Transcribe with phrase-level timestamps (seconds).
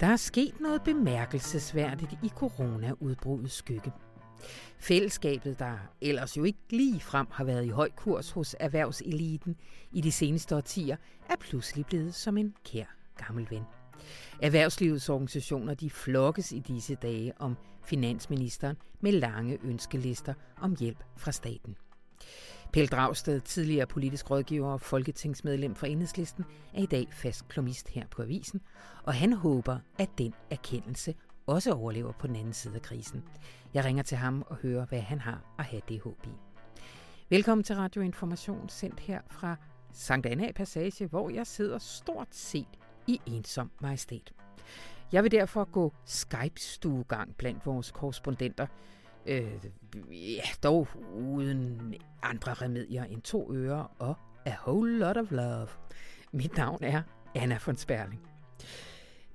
[0.00, 3.92] Der er sket noget bemærkelsesværdigt i coronaudbruddets skygge.
[4.78, 9.56] Fællesskabet, der ellers jo ikke lige frem har været i høj kurs hos erhvervseliten
[9.92, 10.96] i de seneste årtier,
[11.30, 12.84] er pludselig blevet som en kær
[13.16, 13.62] gammel ven.
[14.42, 21.32] Erhvervslivets organisationer de flokkes i disse dage om finansministeren med lange ønskelister om hjælp fra
[21.32, 21.76] staten.
[22.72, 28.06] Pelle Dragsted, tidligere politisk rådgiver og folketingsmedlem for Enhedslisten, er i dag fast klumist her
[28.10, 28.60] på avisen,
[29.02, 31.14] og han håber, at den erkendelse
[31.46, 33.24] også overlever på den anden side af krisen.
[33.74, 36.30] Jeg ringer til ham og hører, hvad han har at have det håb i.
[37.30, 39.56] Velkommen til Radio Information, sendt her fra
[39.92, 44.32] Sankt Anna Passage, hvor jeg sidder stort set i ensom majestæt.
[45.12, 48.66] Jeg vil derfor gå Skype-stuegang blandt vores korrespondenter,
[49.28, 49.52] Øh,
[50.10, 55.68] ja, dog uden andre remedier end to ører og a whole lot of love.
[56.32, 57.02] Mit navn er
[57.34, 58.28] Anna von Sperling.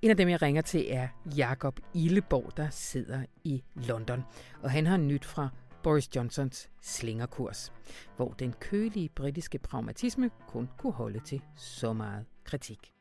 [0.01, 4.23] En af dem, jeg ringer til, er Jakob Illeborg, der sidder i London.
[4.63, 5.49] Og han har nyt fra
[5.83, 7.73] Boris Johnsons slingerkurs,
[8.15, 12.93] hvor den kølige britiske pragmatisme kun kunne holde til så meget kritik.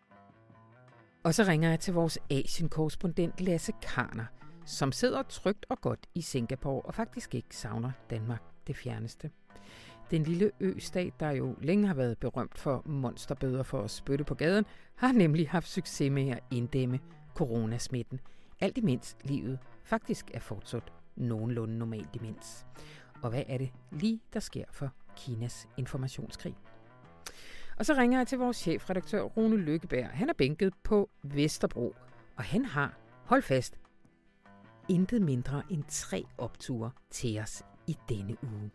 [1.25, 4.27] Og så ringer jeg til vores Asien-korrespondent Lasse Karner,
[4.65, 9.31] som sidder trygt og godt i Singapore og faktisk ikke savner Danmark det fjerneste.
[10.11, 14.35] Den lille ø-stat, der jo længe har været berømt for monsterbøder for at spytte på
[14.35, 17.01] gaden, har nemlig haft succes med at inddæmme
[17.35, 18.21] coronasmitten.
[18.61, 22.67] Alt imens livet faktisk er fortsat nogenlunde normalt imens.
[23.23, 26.57] Og hvad er det lige, der sker for Kinas informationskrig?
[27.77, 30.09] Og så ringer jeg til vores chefredaktør Rune Lykkeberg.
[30.11, 31.95] Han er bænket på Vesterbro,
[32.37, 33.79] og han har, hold fast,
[34.93, 38.70] intet mindre end tre opture til os i denne uge.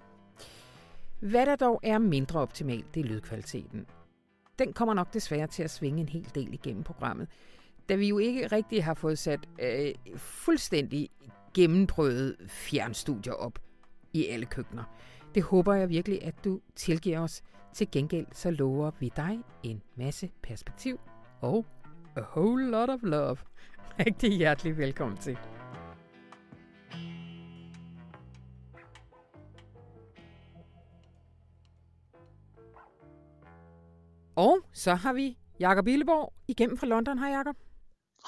[1.20, 3.86] Hvad der dog er mindre optimalt, det er lydkvaliteten.
[4.60, 7.28] Den kommer nok desværre til at svinge en hel del igennem programmet,
[7.90, 11.10] da vi jo ikke rigtig har fået sat øh, fuldstændig
[11.54, 13.60] gennemprøvet fjernstudier op
[14.14, 14.84] i alle køkkener.
[15.36, 17.44] Det håber jeg virkelig, at du tilgiver os.
[17.74, 21.00] Til gengæld så lover vi dig en masse perspektiv
[21.42, 21.66] og
[22.16, 23.38] a whole lot of love.
[24.06, 25.38] Rigtig hjertelig velkommen til.
[34.38, 37.20] Og så har vi Jakob Illeborg igennem fra London.
[37.20, 37.56] Hej Jakob.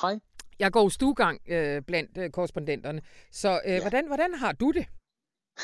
[0.02, 0.20] Hej.
[0.60, 3.02] Jeg går stuegang øh, blandt øh, korrespondenterne.
[3.32, 3.82] Så øh, ja.
[3.82, 4.86] hvordan, hvordan har du det?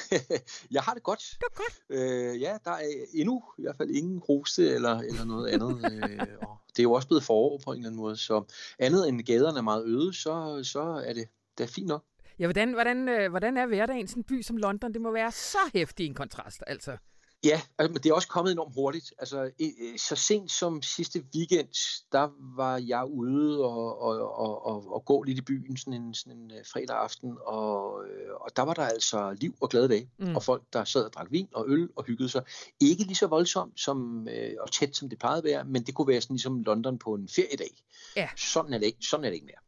[0.76, 1.20] jeg har det godt.
[1.20, 1.76] Det er godt.
[1.90, 5.76] Øh, ja, der er endnu i hvert fald ingen hoste eller, eller noget andet.
[5.94, 8.44] øh, og det er jo også blevet forår på en eller anden måde, så
[8.80, 11.28] andet end gaderne er meget øde, så, så er det,
[11.58, 12.04] det er fint nok.
[12.40, 14.94] Ja, hvordan, hvordan, øh, hvordan er hverdagen i sådan en by som London?
[14.94, 16.98] Det må være så hæftig en kontrast, altså.
[17.46, 19.14] Ja, altså, men det er også kommet enormt hurtigt.
[19.20, 19.52] Altså,
[19.98, 21.68] så sent som sidste weekend,
[22.12, 26.14] der var jeg ude og, og, og, og, og gå lidt i byen sådan en,
[26.14, 29.90] sådan en øh, fredag aften, og, øh, og der var der altså liv og glade
[29.90, 30.36] dage, mm.
[30.36, 32.44] og folk, der sad og drak vin og øl og hyggede sig.
[32.80, 35.96] Ikke lige så voldsomt som, øh, og tæt, som det plejede at være, men det
[35.96, 37.72] kunne være sådan ligesom London på en feriedag.
[38.16, 38.30] Ja.
[38.38, 39.66] Sådan er det ikke, sådan er det ikke mere.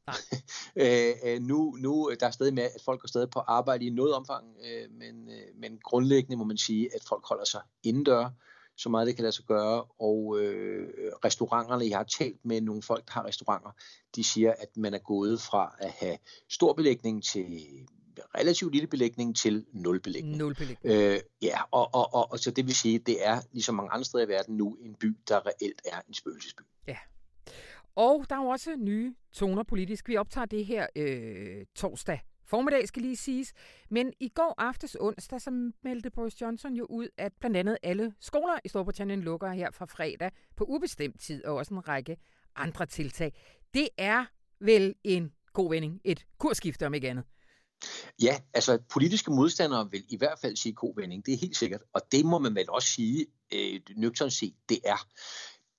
[1.35, 4.13] øh, nu, nu der er stadig med, at folk går stadig på arbejde i noget
[4.13, 8.29] omfang, øh, men, øh, men grundlæggende må man sige, at folk holder sig indendør,
[8.75, 10.89] så meget det kan lade sig gøre, og øh,
[11.25, 13.71] restauranterne, jeg har talt med nogle folk, der har restauranter,
[14.15, 16.17] de siger, at man er gået fra at have
[16.49, 17.61] stor belægning til
[18.37, 20.37] relativt lille belægning til nul belægning.
[20.37, 20.95] Nul belægning.
[20.95, 24.05] Øh, ja, og, og, og, og så det vil sige, det er ligesom mange andre
[24.05, 26.61] steder i verden nu en by, der reelt er en spøgelsesby.
[26.87, 26.97] Ja.
[27.95, 30.07] Og der er jo også nye toner politisk.
[30.07, 33.53] Vi optager det her øh, torsdag formiddag, skal lige siges.
[33.89, 38.13] Men i går aftes onsdag, så meldte Boris Johnson jo ud, at blandt andet alle
[38.19, 42.17] skoler i Storbritannien lukker her fra fredag på ubestemt tid, og også en række
[42.55, 43.33] andre tiltag.
[43.73, 44.25] Det er
[44.59, 47.25] vel en god vending, et kursskifte om ikke andet.
[48.21, 51.81] Ja, altså politiske modstandere vil i hvert fald sige god vending, det er helt sikkert.
[51.93, 55.07] Og det må man vel også sige, øh, nøgternt set, det er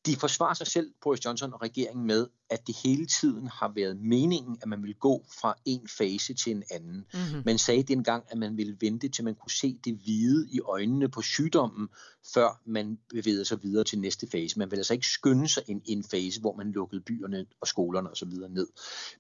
[0.09, 4.01] de forsvarer sig selv, Boris Johnson og regeringen, med, at det hele tiden har været
[4.01, 7.05] meningen, at man ville gå fra en fase til en anden.
[7.15, 7.43] Mm-hmm.
[7.45, 11.09] Man sagde dengang, at man ville vente, til man kunne se det hvide i øjnene
[11.09, 11.89] på sygdommen,
[12.35, 14.59] før man bevægede sig videre til næste fase.
[14.59, 17.67] Man ville altså ikke skynde sig ind i en fase, hvor man lukkede byerne og
[17.67, 18.29] skolerne osv.
[18.51, 18.69] ned.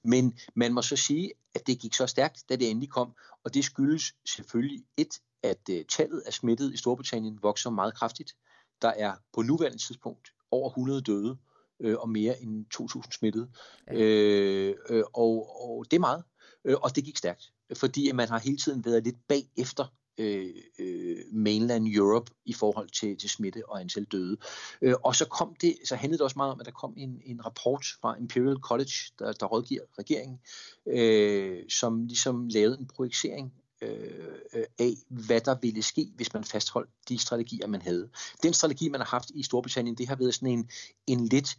[0.04, 3.12] Men man må så sige, at det gik så stærkt, da det endelig kom,
[3.44, 8.36] og det skyldes selvfølgelig et, at uh, tallet af smittet i Storbritannien vokser meget kraftigt.
[8.82, 11.36] Der er på nuværende tidspunkt over 100 døde
[11.80, 13.48] øh, og mere end 2.000 smittede.
[13.86, 13.94] Ja.
[13.94, 16.24] Øh, øh, og, og det er meget,
[16.64, 19.84] øh, og det gik stærkt, fordi man har hele tiden været lidt bagefter
[20.18, 24.36] øh, øh, mainland Europe i forhold til, til smitte og antal døde.
[24.82, 27.20] Øh, og så kom det, så handlede det også meget om, at der kom en,
[27.24, 30.40] en rapport fra Imperial College, der, der rådgiver regeringen,
[30.86, 33.52] øh, som ligesom lavede en projicering
[33.82, 38.10] øh, af, hvad der ville ske, hvis man fastholdt de strategier, man havde.
[38.42, 40.70] Den strategi, man har haft i Storbritannien, det har været sådan en,
[41.06, 41.58] en lidt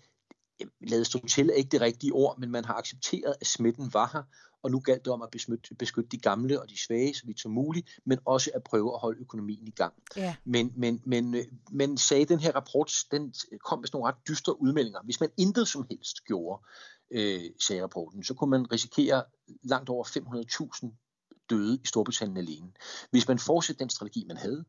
[0.81, 4.09] lavet stå til er ikke det rigtige ord, men man har accepteret, at smitten var
[4.13, 4.23] her,
[4.63, 7.39] og nu galt det om at beskytte, beskytte de gamle og de svage så vidt
[7.39, 9.93] som muligt, men også at prøve at holde økonomien i gang.
[10.15, 10.35] Ja.
[10.43, 11.35] Men, men, men,
[11.71, 13.33] men sagde den her rapport, den
[13.65, 14.99] kom med sådan nogle ret dystre udmeldinger.
[15.03, 16.63] Hvis man intet som helst gjorde,
[17.11, 19.23] øh, sagde rapporten, så kunne man risikere
[19.63, 21.08] langt over 500.000
[21.49, 22.71] døde i Storbritannien alene.
[23.11, 24.65] Hvis man fortsætter den strategi, man havde,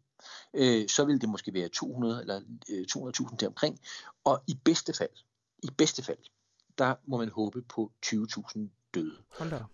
[0.54, 2.40] øh, så ville det måske være 200 eller
[2.70, 3.80] øh, 200.000 deromkring.
[4.24, 5.16] Og i bedste fald,
[5.62, 6.18] i bedste fald,
[6.78, 8.58] der må man håbe på 20.000
[8.94, 9.16] døde.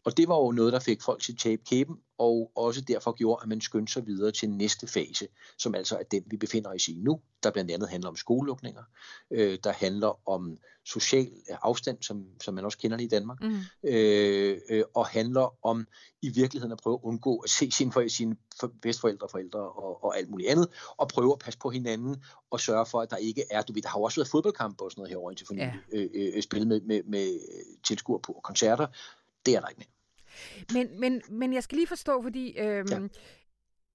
[0.04, 3.42] Og det var jo noget, der fik folk til tabe kæben, og også derfor gjorde,
[3.42, 5.28] at man skyndte sig videre til næste fase,
[5.58, 8.82] som altså er den, vi befinder os i nu, der blandt andet handler om skolelukninger,
[9.30, 13.88] øh, der handler om social afstand, som, som man også kender det i Danmark, mm.
[13.88, 15.86] øh, øh, og handler om
[16.22, 18.36] i virkeligheden at prøve at undgå at se sine, for, sine
[18.82, 22.16] bedstforældre, forældre og, og alt muligt andet, og prøve at passe på hinanden
[22.50, 24.84] og sørge for, at der ikke er, du ved, der har jo også været fodboldkampe
[24.84, 25.72] og sådan noget herovre indtil for ja.
[25.92, 27.40] øh, øh, spillet med, med, med
[27.84, 28.86] tilskuere på koncerter.
[29.46, 29.95] Det er der ikke mere.
[30.72, 32.98] Men, men, men jeg skal lige forstå, fordi øhm, ja.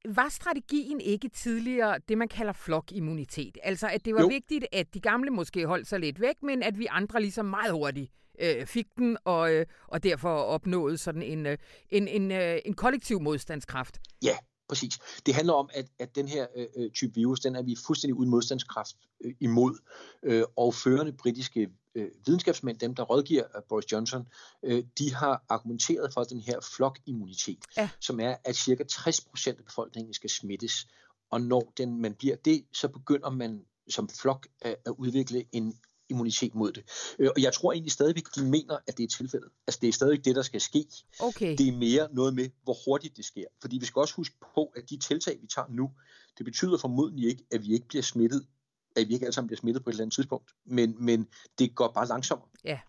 [0.06, 3.58] var strategien ikke tidligere det, man kalder flokimmunitet?
[3.64, 4.28] Altså, at det var jo.
[4.28, 7.72] vigtigt, at de gamle måske holdt sig lidt væk, men at vi andre ligesom meget
[7.72, 8.12] hurtigt
[8.42, 11.58] øh, fik den, og, øh, og derfor opnåede sådan en, øh,
[11.90, 13.98] en, en, øh, en kollektiv modstandskraft.
[14.24, 14.38] Ja,
[14.70, 15.00] præcis.
[15.26, 18.16] Det handler om, at, at den her øh, øh, type virus, den er vi fuldstændig
[18.16, 18.96] uden modstandskraft
[19.26, 19.78] øh, imod.
[20.24, 24.28] Øh, og førende britiske øh, videnskabsmænd, dem der rådgiver uh, Boris Johnson,
[24.64, 27.90] øh, de har argumenteret for den her flokimmunitet, ja.
[28.00, 30.88] som er, at cirka 60% af befolkningen skal smittes.
[31.30, 35.80] Og når den, man bliver det, så begynder man som flok at, at udvikle en
[36.12, 36.84] immunitet mod det.
[37.20, 39.50] Øh, og jeg tror egentlig stadigvæk, de mener, at det er tilfældet.
[39.68, 40.86] Altså det er stadigvæk det, der skal ske.
[41.20, 41.58] Okay.
[41.58, 43.46] Det er mere noget med, hvor hurtigt det sker.
[43.62, 45.92] Fordi vi skal også huske på, at de tiltag, vi tager nu,
[46.38, 48.46] det betyder formodentlig ikke, at vi ikke bliver smittet,
[48.96, 50.52] at vi ikke alle sammen bliver smittet på et eller andet tidspunkt.
[50.66, 51.28] Men, men
[51.60, 52.50] det går bare langsommere.
[52.64, 52.80] Ja.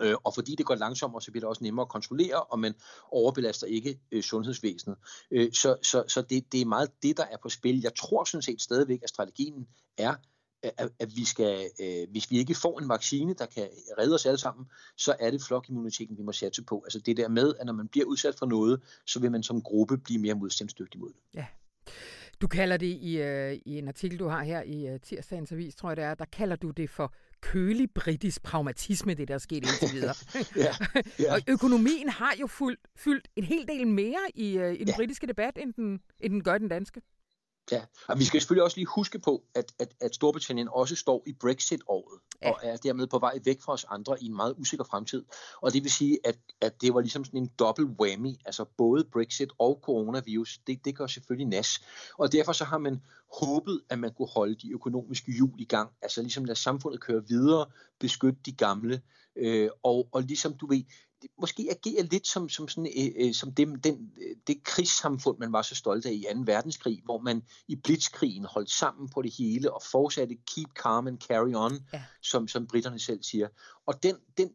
[0.00, 2.74] Øh, og fordi det går langsommere, så bliver det også nemmere at kontrollere, og man
[3.10, 4.96] overbelaster ikke øh, sundhedsvæsenet.
[5.30, 7.80] Øh, så så, så det, det er meget det, der er på spil.
[7.80, 9.68] Jeg tror sådan set stadigvæk, at strategien
[9.98, 10.14] er,
[10.62, 13.68] at, at vi skal, øh, hvis vi ikke får en vaccine, der kan
[13.98, 14.66] redde os alle sammen,
[14.96, 16.82] så er det flokimmuniteten, vi må satse på.
[16.84, 19.62] Altså det der med, at når man bliver udsat for noget, så vil man som
[19.62, 21.20] gruppe blive mere modstandsdygtig mod det.
[21.34, 21.46] Ja.
[22.40, 25.74] Du kalder det i, øh, i en artikel, du har her i øh, tirsdagens avis,
[25.74, 29.38] tror jeg det er, der kalder du det for kølig britisk pragmatisme, det der er
[29.38, 30.14] sket indtil videre.
[30.56, 30.74] ja,
[31.18, 31.34] ja.
[31.34, 34.96] Og økonomien har jo fyldt, fyldt en hel del mere i, øh, i den ja.
[34.96, 37.02] britiske debat, end den, end den gør den danske.
[37.72, 41.22] Ja, og vi skal selvfølgelig også lige huske på, at, at, at Storbritannien også står
[41.26, 42.50] i Brexit-året, ja.
[42.50, 45.24] og er dermed på vej væk fra os andre i en meget usikker fremtid.
[45.60, 49.04] Og det vil sige, at, at det var ligesom sådan en dobbelt whammy, altså både
[49.12, 51.80] Brexit og coronavirus, det, det gør selvfølgelig nas.
[52.18, 53.02] Og derfor så har man
[53.32, 57.22] håbet, at man kunne holde de økonomiske hjul i gang, altså ligesom lade samfundet køre
[57.28, 57.66] videre,
[57.98, 59.02] beskytte de gamle,
[59.36, 60.82] øh, og, og ligesom du ved,
[61.40, 64.12] måske agerer lidt som, som, sådan, øh, øh, som det, den,
[64.46, 66.40] det krigssamfund, man var så stolt af i 2.
[66.44, 71.18] verdenskrig, hvor man i blitzkrigen holdt sammen på det hele og fortsatte keep calm and
[71.18, 72.02] carry on, ja.
[72.22, 73.48] som, som britterne selv siger.
[73.86, 74.50] Og den, den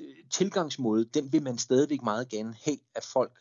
[0.00, 3.32] øh, tilgangsmåde, den vil man stadigvæk meget gerne have, at folk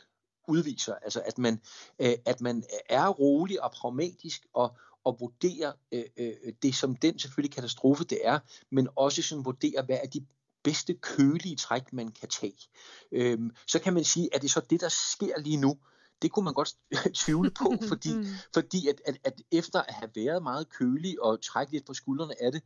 [0.48, 0.96] udviser.
[0.96, 1.62] Altså at man,
[2.00, 7.20] øh, at man er rolig og pragmatisk og, og vurderer øh, øh, det som den
[7.20, 8.40] selvfølgelig katastrofe det er,
[8.72, 10.26] men også sådan vurderer, hvad er de
[10.64, 12.68] bedste kølige træk, man kan tage.
[13.12, 15.78] Øhm, så kan man sige, at det er så det, der sker lige nu.
[16.22, 16.74] Det kunne man godt
[17.24, 18.26] tvivle på, fordi, mm.
[18.54, 22.44] fordi at, at, at efter at have været meget kølig og trække lidt på skuldrene
[22.44, 22.62] af det,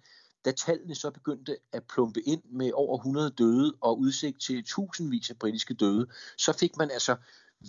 [0.45, 5.29] da tallene så begyndte at plumpe ind med over 100 døde og udsigt til tusindvis
[5.29, 6.07] af britiske døde,
[6.37, 7.15] så fik man altså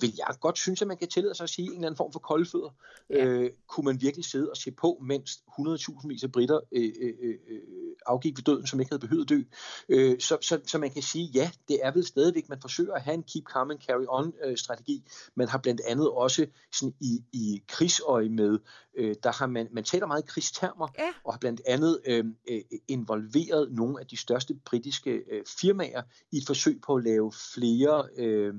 [0.01, 2.13] vil jeg godt synes, at man kan tillade sig at sige en eller anden form
[2.13, 2.75] for koldfødder.
[3.11, 3.25] Ja.
[3.25, 7.15] Øh, kunne man virkelig sidde og se på, mens 100.000 vis af britter øh, øh,
[7.23, 7.61] øh,
[8.07, 9.43] afgik ved døden, som ikke havde behøvet dø.
[9.89, 13.03] Øh, så, så, så man kan sige, ja, det er vel stadigvæk, man forsøger at
[13.03, 15.05] have en keep calm and carry on øh, strategi.
[15.35, 18.59] Man har blandt andet også sådan i, i krigsøje med,
[18.97, 21.13] øh, der har man, man taler meget krigstermer, ja.
[21.25, 26.37] og har blandt andet øh, øh, involveret nogle af de største britiske øh, firmaer i
[26.37, 28.55] et forsøg på at lave flere øh,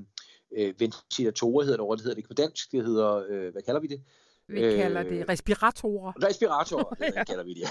[0.56, 3.62] øh, ventilatorer, hedder det over, det hedder det ikke på dansk, det hedder, øh, hvad
[3.62, 4.00] kalder vi det?
[4.48, 6.12] vi øh, kalder det respiratorer.
[6.22, 7.24] Respiratorer, ja.
[7.24, 7.68] kalder vi det.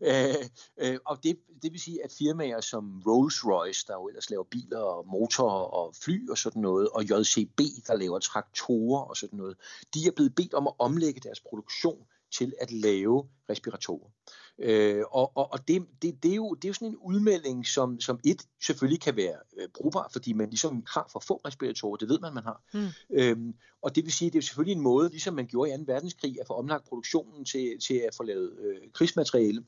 [0.00, 4.44] øh, øh, og det, det vil sige, at firmaer som Rolls-Royce, der jo ellers laver
[4.44, 9.36] biler og motorer og fly og sådan noget, og JCB, der laver traktorer og sådan
[9.36, 9.56] noget,
[9.94, 12.06] de er blevet bedt om at omlægge deres produktion
[12.38, 14.10] til at lave respiratorer.
[14.58, 17.66] Øh, og og, og det, det, det, er jo, det er jo sådan en udmelding,
[17.66, 21.96] som, som et selvfølgelig kan være øh, brugbar, fordi man ligesom har for få respiratorer,
[21.96, 22.62] det ved man, man har.
[22.74, 22.88] Mm.
[23.10, 25.82] Øhm, og det vil sige, det er selvfølgelig en måde, ligesom man gjorde i 2.
[25.86, 29.64] verdenskrig, at få omlagt produktionen til, til at få lavet øh, krigsmateriale,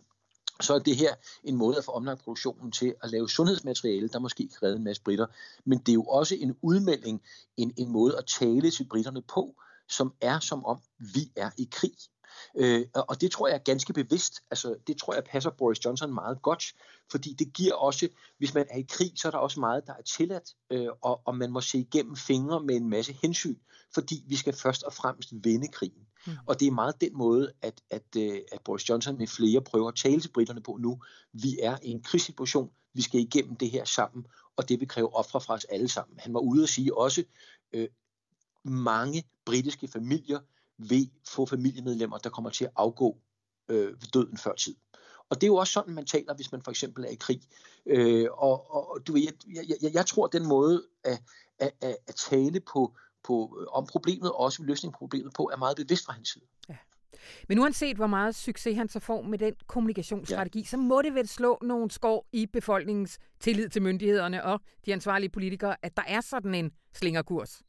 [0.61, 4.18] så er det her en måde at få omlagt produktionen til at lave sundhedsmateriale, der
[4.18, 5.26] måske kan redde en masse britter.
[5.64, 7.23] Men det er jo også en udmelding,
[7.56, 9.54] en, en måde at tale til britterne på,
[9.88, 11.92] som er som om, vi er i krig.
[12.57, 14.40] Øh, og det tror jeg er ganske bevidst.
[14.50, 16.64] Altså, det tror jeg passer Boris Johnson meget godt,
[17.11, 19.93] fordi det giver også, hvis man er i krig, så er der også meget, der
[19.93, 23.57] er tilladt, øh, og, og man må se igennem fingre med en masse hensyn,
[23.95, 26.07] fordi vi skal først og fremmest vinde krigen.
[26.26, 26.33] Mm.
[26.47, 29.88] Og det er meget den måde, at, at, øh, at Boris Johnson med flere prøver
[29.88, 31.00] at tale til britterne på nu.
[31.33, 34.26] Vi er i en krigssituation, vi skal igennem det her sammen,
[34.57, 36.19] og det vil kræve ofre fra os alle sammen.
[36.19, 37.25] Han var ude at sige også,
[37.73, 37.88] øh,
[38.64, 40.40] mange britiske familier
[40.78, 43.18] vil få familiemedlemmer, der kommer til at afgå
[43.68, 44.75] øh, ved døden før tid.
[45.30, 47.40] Og det er jo også sådan, man taler, hvis man for eksempel er i krig.
[47.87, 49.23] Øh, og, og du ved,
[49.54, 51.23] jeg, jeg, jeg tror, at den måde at,
[51.59, 55.56] at, at, at tale på, på, om problemet, og også løsning på problemet på, er
[55.56, 56.45] meget bevidst fra hans side.
[56.68, 56.76] Ja.
[57.49, 60.64] Men uanset hvor meget succes han så får med den kommunikationsstrategi, ja.
[60.64, 65.30] så må det vel slå nogle skår i befolkningens tillid til myndighederne og de ansvarlige
[65.30, 67.62] politikere, at der er sådan en slingerkurs.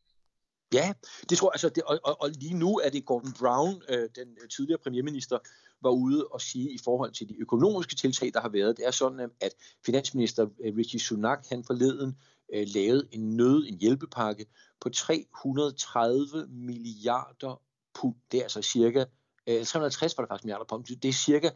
[0.73, 0.93] Ja,
[1.29, 1.53] det tror jeg.
[1.53, 4.79] Altså, det, og, og, og lige nu er det Gordon Brown, øh, den øh, tidligere
[4.83, 5.37] premierminister,
[5.81, 8.77] var ude og sige i forhold til de økonomiske tiltag, der har været.
[8.77, 9.53] Det er sådan, øh, at
[9.85, 12.17] finansminister øh, Richie Sunak, han forleden
[12.53, 14.45] øh, lavede en nød, en hjælpepakke
[14.81, 17.61] på 330 milliarder
[17.93, 18.15] pund.
[18.31, 19.05] Det er altså cirka
[19.47, 20.83] øh, 350 var det faktisk milliarder pund.
[20.85, 21.49] Det er cirka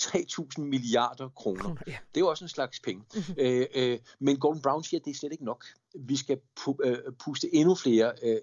[0.00, 1.76] 3.000 milliarder kroner.
[1.86, 1.96] Ja.
[2.14, 3.04] Det er jo også en slags penge.
[3.14, 3.34] Mm-hmm.
[3.38, 5.64] Øh, øh, men Gordon Brown siger, at det er slet ikke nok.
[5.98, 8.38] Vi skal pu- øh, puste endnu flere øh,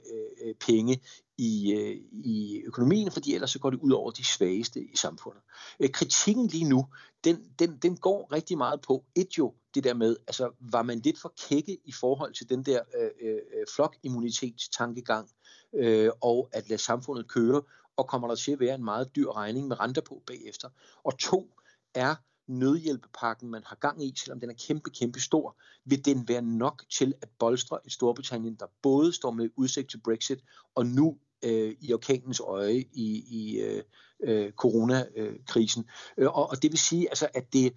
[0.45, 1.01] øh, penge
[1.37, 5.41] i, øh, i økonomien, fordi ellers så går det ud over de svageste i samfundet.
[5.79, 6.87] Øh, kritikken lige nu,
[7.23, 10.99] den, den, den går rigtig meget på et jo det der med, altså var man
[10.99, 15.29] lidt for kække i forhold til den der øh, øh, flokimmunitetstankegang,
[15.75, 17.61] øh, og at lade samfundet køre,
[17.97, 20.69] og kommer der til at være en meget dyr regning med renter på bagefter.
[21.03, 21.53] Og to
[21.93, 22.15] er
[22.47, 26.83] nødhjælpepakken, man har gang i, selvom den er kæmpe, kæmpe stor, vil den være nok
[26.89, 30.39] til at bolstre et Storbritannien, der både står med udsigt til Brexit,
[30.75, 33.83] og nu øh, i orkanens øje i, i øh,
[34.23, 35.89] øh, coronakrisen.
[36.17, 37.73] Øh, og, og det vil sige, altså, at det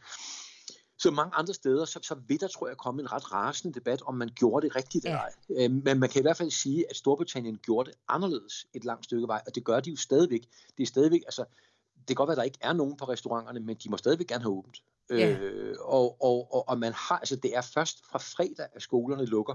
[0.98, 4.02] så mange andre steder, så, så vil der, tror jeg, komme en ret rasende debat,
[4.02, 5.32] om man gjorde det rigtigt eller ej.
[5.50, 9.04] Øh, men man kan i hvert fald sige, at Storbritannien gjorde det anderledes et langt
[9.04, 10.48] stykke vej, og det gør de jo stadigvæk.
[10.76, 11.44] Det er stadigvæk, altså,
[11.98, 14.26] det kan godt være, at der ikke er nogen på restauranterne, men de må stadigvæk
[14.26, 14.82] gerne have åbent.
[15.10, 15.30] Ja.
[15.30, 19.24] Øh, og, og, og, og man har, altså det er først fra fredag, at skolerne
[19.24, 19.54] lukker,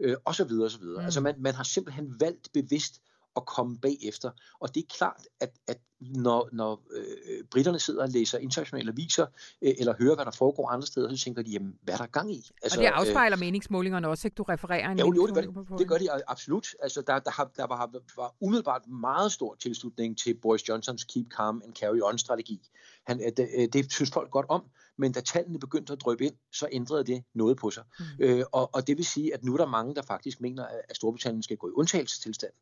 [0.00, 1.00] øh, og så videre, og så videre.
[1.00, 1.04] Mm.
[1.04, 3.00] Altså man, man har simpelthen valgt bevidst
[3.40, 4.30] at komme bagefter.
[4.60, 9.26] Og det er klart, at, at når, når øh, britterne sidder og læser internationale aviser,
[9.62, 12.06] øh, eller hører, hvad der foregår andre steder, så tænker de, jamen, hvad er der
[12.06, 12.50] gang i?
[12.62, 14.34] Altså, og det afspejler øh, meningsmålingerne også, ikke?
[14.34, 15.78] Du refererer en ja, jo, det gør det.
[15.78, 16.68] Det gør de absolut.
[16.82, 21.26] Altså, der, der, har, der var, var umiddelbart meget stor tilslutning til Boris Johnsons Keep
[21.36, 22.68] Calm and Carry On-strategi.
[23.06, 24.62] Han, øh, det, øh, det synes folk godt om,
[24.98, 27.84] men da tallene begyndte at drøbe ind, så ændrede det noget på sig.
[27.98, 28.04] Mm.
[28.20, 30.96] Øh, og, og det vil sige, at nu er der mange, der faktisk mener, at
[30.96, 32.52] Storbritannien skal gå i undtagelsestilstand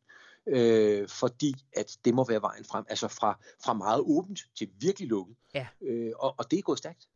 [0.47, 5.09] øh, fordi at det må være vejen frem, altså fra, fra meget åbent til virkelig
[5.09, 5.35] lukket.
[5.53, 5.67] Ja.
[5.81, 7.07] Øh, og, og det er gået stærkt.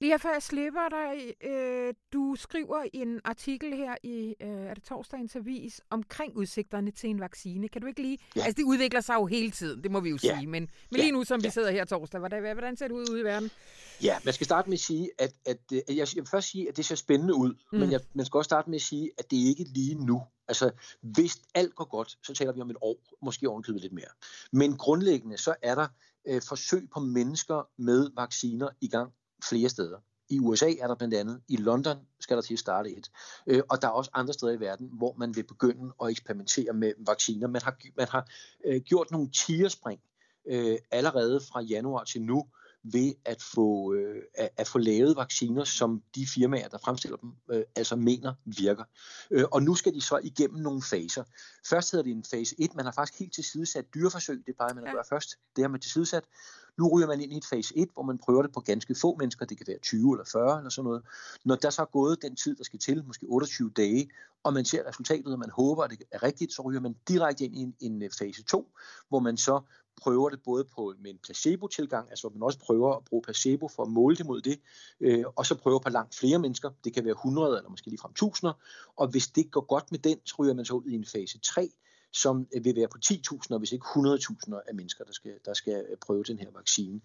[0.00, 4.82] Lige før jeg slipper dig, øh, du skriver en artikel her i øh, er det
[4.84, 7.68] torsdagens avis omkring udsigterne til en vaccine.
[7.68, 8.18] Kan du ikke lige...
[8.36, 8.40] Ja.
[8.40, 10.36] Altså, det udvikler sig jo hele tiden, det må vi jo ja.
[10.36, 10.46] sige.
[10.46, 11.46] Men, men lige nu, som ja.
[11.46, 13.50] vi sidder her torsdag, hvordan, hvordan ser det ud ude i verden?
[14.02, 16.76] Ja, man skal starte med at sige, at, at, at jeg vil først sige, at
[16.76, 17.78] det ser spændende ud, mm.
[17.78, 20.22] men jeg, man skal også starte med at sige, at det ikke lige nu.
[20.48, 24.10] Altså, hvis alt går godt, så taler vi om et år, måske ovenkøbet lidt mere.
[24.52, 25.86] Men grundlæggende, så er der
[26.28, 29.12] øh, forsøg på mennesker med vacciner i gang
[29.48, 29.98] flere steder.
[30.28, 33.10] I USA er der blandt andet, i London skal der til at starte et,
[33.46, 36.72] øh, og der er også andre steder i verden, hvor man vil begynde at eksperimentere
[36.72, 37.48] med vacciner.
[37.48, 38.28] Man har, man har
[38.64, 40.00] øh, gjort nogle tierspring
[40.48, 42.46] øh, allerede fra januar til nu,
[42.82, 47.32] ved at få, øh, at, at få lavet vacciner, som de firmaer, der fremstiller dem,
[47.50, 48.84] øh, altså mener virker.
[49.30, 51.24] Øh, og nu skal de så igennem nogle faser.
[51.68, 54.86] Først hedder det en fase 1, man har faktisk helt tilsidesat dyreforsøg, det plejer man
[54.86, 56.24] at gøre først, det har man tilsidesat.
[56.78, 59.16] Nu ryger man ind i et fase 1, hvor man prøver det på ganske få
[59.18, 61.02] mennesker, det kan være 20 eller 40 eller sådan noget.
[61.44, 64.10] Når der så er gået den tid, der skal til, måske 28 dage,
[64.42, 67.44] og man ser resultatet, og man håber, at det er rigtigt, så ryger man direkte
[67.44, 68.72] ind i en, en øh, fase 2,
[69.08, 69.60] hvor man så
[70.00, 73.68] prøver det både på, med en placebo-tilgang, altså hvor man også prøver at bruge placebo
[73.68, 74.60] for at måle det mod det,
[75.00, 78.12] øh, og så prøver på langt flere mennesker, det kan være 100 eller måske ligefrem
[78.12, 78.52] tusinder,
[78.96, 81.38] og hvis det går godt med den, så ryger man så ud i en fase
[81.38, 81.70] 3,
[82.12, 85.96] som vil være på 10.000, hvis ikke 100.000 af mennesker, der skal, der skal øh,
[85.96, 87.00] prøve den her vaccine.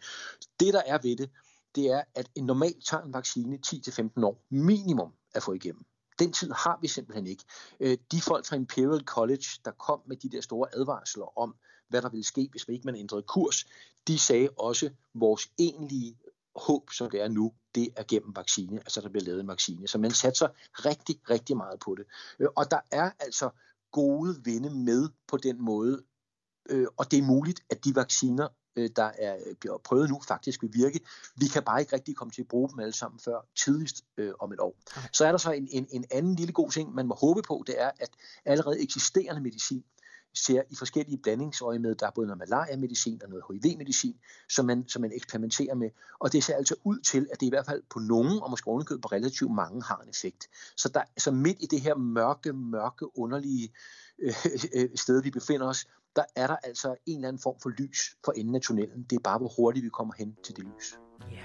[0.59, 1.29] Det, der er ved det,
[1.75, 5.85] det er, at en normalt tager en vaccine 10-15 år minimum at få igennem.
[6.19, 7.43] Den tid har vi simpelthen ikke.
[7.79, 11.55] Øh, de folk fra Imperial College, der kom med de der store advarsler om,
[11.87, 13.65] hvad der ville ske, hvis man ikke man ændrede kurs,
[14.07, 16.17] de sagde også, at vores egentlige
[16.55, 19.87] håb, som det er nu, det er gennem vaccine, altså der bliver lavet en vaccine.
[19.87, 22.05] Så man satser rigtig, rigtig meget på det.
[22.39, 23.49] Øh, og der er altså
[23.95, 26.03] gode vinde med på den måde.
[26.69, 30.61] Øh, og det er muligt, at de vacciner, øh, der er bliver prøvet nu, faktisk
[30.61, 30.99] vil virke.
[31.35, 34.33] Vi kan bare ikke rigtig komme til at bruge dem alle sammen før tidligst øh,
[34.39, 34.75] om et år.
[34.97, 35.07] Okay.
[35.13, 37.63] Så er der så en, en, en anden lille god ting, man må håbe på,
[37.67, 38.09] det er, at
[38.45, 39.83] allerede eksisterende medicin
[40.35, 44.15] ser i forskellige blandingsøje med, der er både noget malaria-medicin og noget HIV-medicin,
[44.49, 45.89] som man, som man eksperimenterer med.
[46.19, 48.67] Og det ser altså ud til, at det i hvert fald på nogen, og måske
[48.67, 50.47] ovenikøbet på relativt mange, har en effekt.
[50.77, 53.69] Så, der, så midt i det her mørke, mørke, underlige
[54.19, 54.33] øh,
[54.75, 58.17] øh, sted, vi befinder os, der er der altså en eller anden form for lys
[58.25, 59.05] for enden af tunnelen.
[59.09, 60.99] Det er bare, hvor hurtigt vi kommer hen til det lys.
[61.31, 61.43] Ja.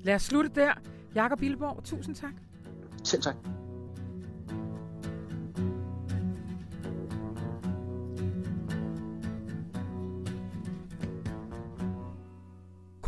[0.00, 0.72] Lad os slutte der.
[1.14, 2.34] Jakob Billeborg, tusind tak.
[3.04, 3.67] Selv tak.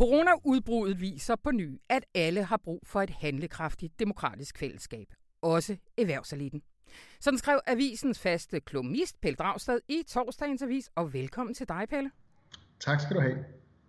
[0.01, 5.07] Corona-udbruddet viser på ny, at alle har brug for et handlekraftigt demokratisk fællesskab.
[5.41, 6.61] Også erhvervseliten.
[7.19, 10.89] Sådan skrev avisens faste klumist, Pelle Dragstad, i torsdagens avis.
[10.95, 12.11] Og velkommen til dig, Pelle.
[12.79, 13.37] Tak skal du have.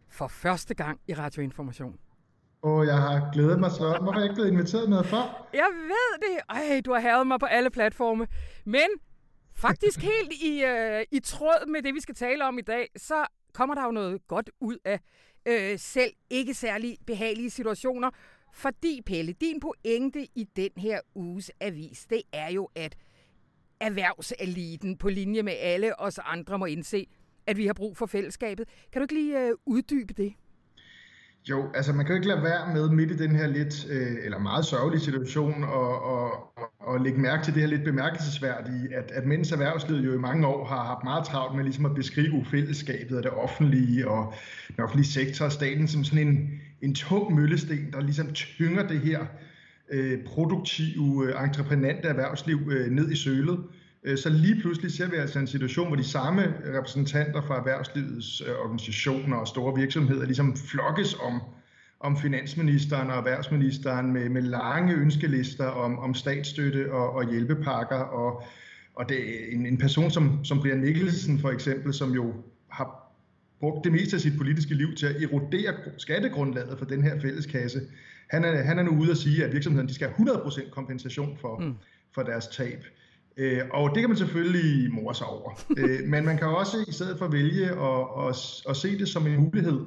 [0.09, 1.99] For første gang i Radioinformation.
[2.63, 3.99] Og jeg har glædet mig så.
[4.03, 5.49] Hvorfor er jeg ikke blevet inviteret med før?
[5.53, 6.41] Jeg ved det.
[6.49, 8.27] Ej, du har havet mig på alle platforme.
[8.65, 8.89] Men
[9.55, 13.27] faktisk helt i, øh, i tråd med det, vi skal tale om i dag, så
[13.53, 15.01] kommer der jo noget godt ud af
[15.47, 18.11] øh, selv ikke særlig behagelige situationer.
[18.53, 22.97] Fordi, Pelle, din pointe i den her uges avis, det er jo, at
[23.81, 27.07] erhvervseliten på linje med alle os andre må indse,
[27.47, 28.69] at vi har brug for fællesskabet.
[28.93, 30.35] Kan du ikke lige øh, uddybe det?
[31.51, 34.17] Jo, altså man kan jo ikke lade være med midt i den her lidt, øh,
[34.25, 36.31] eller meget sørgelige situation, og, og,
[36.81, 40.47] og lægge mærke til det her lidt bemærkelsesværdige, at, at mens erhvervslivet jo i mange
[40.47, 44.35] år har haft meget travlt med ligesom at beskrive fællesskabet og det offentlige og
[44.77, 49.01] den offentlige sektor og staten som sådan en, en tung møllesten, der ligesom tynger det
[49.01, 49.27] her
[49.93, 53.82] øh, produktive, øh, entreprenante erhvervsliv øh, ned i sølet, øh,
[54.17, 58.55] så lige pludselig ser vi altså en situation, hvor de samme repræsentanter fra erhvervslivets øh,
[58.65, 61.41] organisationer og store virksomheder ligesom flokkes om,
[62.01, 67.97] om finansministeren og erhvervsministeren med, med lange ønskelister om, om statsstøtte og, og hjælpepakker.
[67.97, 68.43] Og,
[68.95, 72.35] og det er en, en person som, som Brian Mikkelsen for eksempel, som jo
[72.69, 73.15] har
[73.61, 77.81] brugt det meste af sit politiske liv til at erodere skattegrundlaget for den her fælleskasse.
[78.31, 81.39] Han er, han er nu ude at sige, at virksomheden de skal have 100% kompensation
[81.41, 81.75] for, mm.
[82.15, 82.85] for deres tab.
[83.37, 85.51] Øh, og det kan man selvfølgelig more sig over.
[85.79, 89.27] øh, men man kan også i stedet for vælge at, at, at se det som
[89.27, 89.81] en mulighed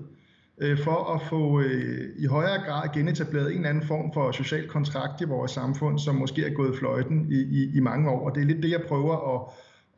[0.57, 4.67] øh, for at få øh, i højere grad genetableret en eller anden form for social
[4.67, 8.29] kontrakt i vores samfund, som måske er gået fløjten i, i, i mange år.
[8.29, 9.41] Og det er lidt det, jeg prøver at,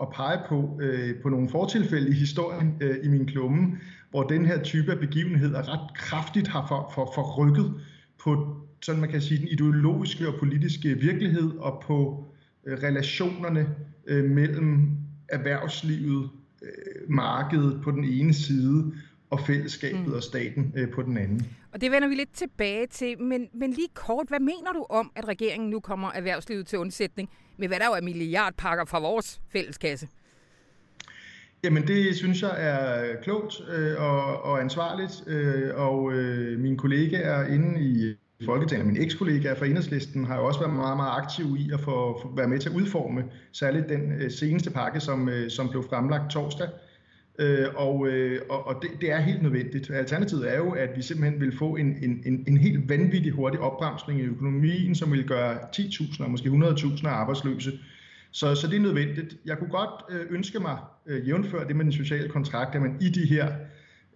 [0.02, 3.78] at pege på, øh, på nogle fortilfælde i historien øh, i min klumme,
[4.12, 7.74] hvor den her type af begivenheder ret kraftigt har for, for, forrykket
[8.24, 12.27] på sådan man kan sige, den ideologiske og politiske virkelighed og på
[12.68, 13.76] relationerne
[14.08, 14.90] øh, mellem
[15.30, 16.30] erhvervslivet,
[16.62, 18.94] øh, markedet på den ene side
[19.30, 20.14] og fællesskabet mm.
[20.14, 21.48] og staten øh, på den anden.
[21.72, 25.12] Og det vender vi lidt tilbage til, men, men lige kort, hvad mener du om,
[25.16, 29.42] at regeringen nu kommer erhvervslivet til undsætning med hvad der jo er milliardpakker fra vores
[29.52, 30.08] fælleskasse?
[31.64, 37.48] Jamen det synes jeg er klogt øh, og, og ansvarligt, øh, og øh, mine kollegaer
[37.48, 41.72] inde i Folketinget, min ekskollega fra Enhedslisten, har jo også været meget, meget aktiv i
[41.74, 45.50] at få, få være med til at udforme særligt den øh, seneste pakke, som, øh,
[45.52, 46.68] som blev fremlagt torsdag.
[47.40, 49.90] Øh, og øh, og det, det er helt nødvendigt.
[49.90, 53.60] Alternativet er jo, at vi simpelthen vil få en, en, en, en helt vanvittig hurtig
[53.60, 57.72] opbremsning i økonomien, som vil gøre 10.000 og måske 100.000 arbejdsløse.
[58.32, 59.38] Så, så det er nødvendigt.
[59.46, 62.98] Jeg kunne godt øh, ønske mig, øh, jævnfør det med den sociale kontrakt, at man
[63.02, 63.48] i de her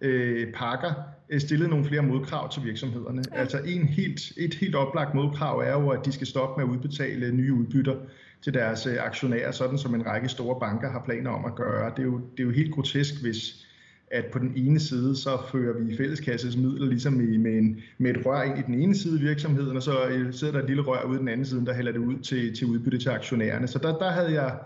[0.00, 0.92] øh, pakker
[1.32, 3.22] øh, stillede nogle flere modkrav til virksomhederne.
[3.32, 3.40] Ja.
[3.40, 6.76] Altså en helt, et helt oplagt modkrav er jo, at de skal stoppe med at
[6.76, 7.96] udbetale nye udbytter
[8.42, 11.90] til deres øh, aktionærer, sådan som en række store banker har planer om at gøre.
[11.90, 13.66] Det er jo, det er jo helt grotesk, hvis
[14.10, 18.10] at på den ene side, så fører vi fælleskasses midler ligesom i, med, en, med
[18.16, 20.66] et rør ind i den ene side af virksomheden, og så øh, sidder der et
[20.66, 23.08] lille rør ude i den anden side, der hælder det ud til, til udbytte til
[23.08, 23.68] aktionærerne.
[23.68, 24.58] Så der, der havde jeg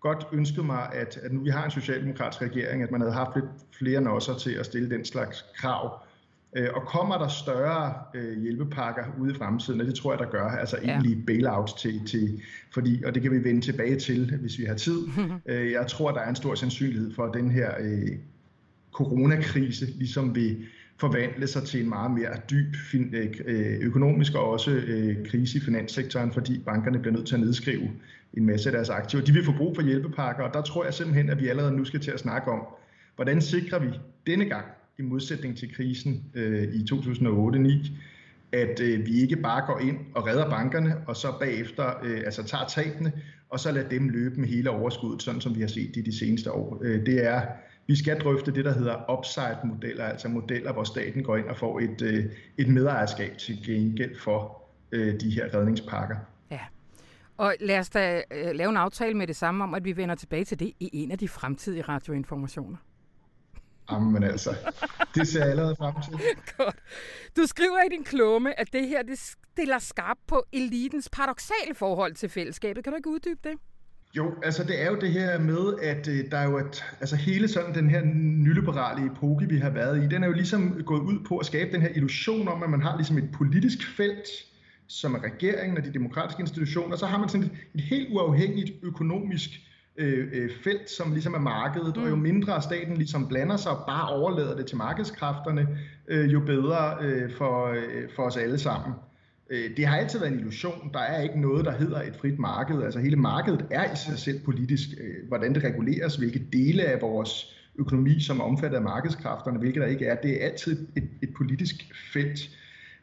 [0.00, 3.30] godt ønsket mig, at, at nu vi har en socialdemokratisk regering, at man havde haft
[3.34, 3.44] lidt
[3.78, 6.03] flere nosser til at stille den slags krav.
[6.56, 10.30] Øh, og kommer der større øh, hjælpepakker ude i fremtiden, og det tror jeg, der
[10.30, 10.88] gør, altså ja.
[10.88, 12.42] egentlig bailouts til, til,
[12.74, 14.98] fordi, og det kan vi vende tilbage til, hvis vi har tid.
[15.46, 18.08] øh, jeg tror, der er en stor sandsynlighed for, at den her øh,
[18.92, 24.70] coronakrise ligesom vil forvandle sig til en meget mere dyb øh, øh, økonomisk og også
[24.70, 27.90] øh, krise i finanssektoren, fordi bankerne bliver nødt til at nedskrive
[28.34, 29.24] en masse af deres aktiver.
[29.24, 31.84] De vil få brug for hjælpepakker, og der tror jeg simpelthen, at vi allerede nu
[31.84, 32.60] skal til at snakke om,
[33.16, 33.88] hvordan sikrer vi
[34.26, 34.64] denne gang,
[34.98, 37.90] i modsætning til krisen øh, i 2008-2009,
[38.52, 42.42] at øh, vi ikke bare går ind og redder bankerne, og så bagefter øh, altså
[42.42, 43.12] tager tabene,
[43.50, 46.18] og så lader dem løbe med hele overskuddet, sådan som vi har set det de
[46.18, 46.80] seneste år.
[46.82, 47.42] Øh, det er
[47.86, 51.80] vi skal drøfte det, der hedder upside-modeller, altså modeller, hvor staten går ind og får
[51.80, 52.24] et, øh,
[52.58, 56.16] et medejerskab til gengæld for øh, de her redningspakker.
[56.50, 56.60] Ja,
[57.36, 60.14] og lad os da øh, lave en aftale med det samme om, at vi vender
[60.14, 62.76] tilbage til det i en af de fremtidige radioinformationer.
[63.90, 64.56] Jamen altså,
[65.14, 66.12] det ser jeg allerede frem til.
[66.56, 66.76] Godt.
[67.36, 72.14] Du skriver i din klumme, at det her det stiller skarpt på elitens paradoxale forhold
[72.14, 72.84] til fællesskabet.
[72.84, 73.52] Kan du ikke uddybe det?
[74.16, 77.16] Jo, altså det er jo det her med, at øh, der er jo et, altså
[77.16, 78.02] hele sådan den her
[78.44, 81.72] nyliberale epoke, vi har været i, den er jo ligesom gået ud på at skabe
[81.72, 84.28] den her illusion om, at man har ligesom et politisk felt,
[84.88, 88.72] som er regeringen og de demokratiske institutioner, så har man sådan et, et helt uafhængigt
[88.82, 89.50] økonomisk
[89.96, 92.02] øh, øh, felt, som ligesom er markedet, mm.
[92.02, 92.22] og jo mm.
[92.22, 95.68] mindre staten ligesom blander sig og bare overlader det til markedskræfterne,
[96.08, 98.94] øh, jo bedre øh, for, øh, for os alle sammen.
[99.50, 100.90] Øh, det har altid været en illusion.
[100.92, 102.82] Der er ikke noget, der hedder et frit marked.
[102.82, 104.88] Altså hele markedet er i sig selv politisk.
[105.00, 109.80] Øh, hvordan det reguleres, hvilke dele af vores økonomi, som er omfattet af markedskræfterne, hvilke
[109.80, 111.74] der ikke er, det er altid et, et politisk
[112.12, 112.50] felt.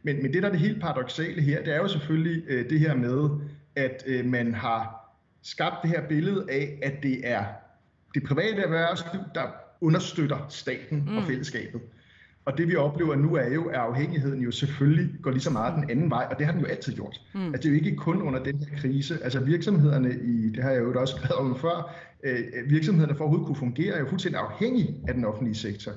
[0.04, 2.80] Men, men det, der er det helt paradoxale her, det er jo selvfølgelig øh, det
[2.80, 3.30] her med,
[3.76, 5.01] at øh, man har
[5.44, 7.44] skabt det her billede af, at det er
[8.14, 9.42] det private erhvervsliv, der
[9.82, 11.18] understøtter staten mm.
[11.18, 11.82] og fællesskabet.
[12.46, 15.76] Og det vi oplever nu er jo, at afhængigheden jo selvfølgelig går lige så meget
[15.76, 17.22] den anden vej, og det har den jo altid gjort.
[17.34, 17.46] Mm.
[17.46, 19.20] Altså det er jo ikke kun under den her krise.
[19.24, 23.28] Altså virksomhederne i, det har jeg jo også skrevet om før, øh, virksomhederne for at
[23.28, 25.92] overhovedet kunne fungere er jo fuldstændig afhængige af den offentlige sektor.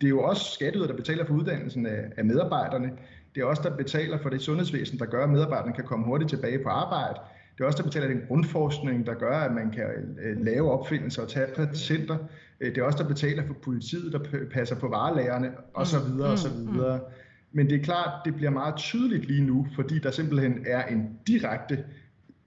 [0.00, 2.90] Det er jo også skatteyder, der betaler for uddannelsen af, af medarbejderne.
[3.34, 6.30] Det er også der betaler for det sundhedsvæsen, der gør, at medarbejderne kan komme hurtigt
[6.30, 7.20] tilbage på arbejde.
[7.58, 9.84] Det er også der betaler den grundforskning, der gør, at man kan
[10.22, 12.16] øh, lave opfindelser og tage patienter.
[12.60, 15.98] Øh, det er også der betaler for politiet, der passer på varelagerne osv.
[16.14, 16.50] Mm, osv.
[16.58, 16.98] Mm, mm.
[17.52, 21.18] Men det er klart, det bliver meget tydeligt lige nu, fordi der simpelthen er en
[21.26, 21.84] direkte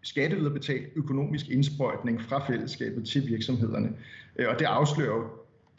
[0.02, 3.90] skatteyderbetalt økonomisk indsprøjtning fra fællesskabet til virksomhederne.
[4.36, 5.24] Øh, og det afslører jo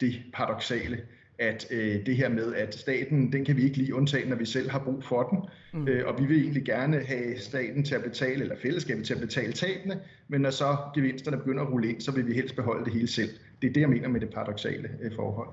[0.01, 0.97] det paradoxale
[1.43, 4.45] at øh, det her med, at staten, den kan vi ikke lige undtage, når vi
[4.45, 5.39] selv har brug for den.
[5.73, 5.87] Mm.
[5.87, 9.19] Øh, og vi vil egentlig gerne have staten til at betale, eller fællesskabet til at
[9.19, 12.85] betale tabene, men når så gevinsterne begynder at rulle ind, så vil vi helst beholde
[12.85, 13.29] det hele selv.
[13.61, 15.49] Det er det, jeg mener med det paradoxale øh, forhold.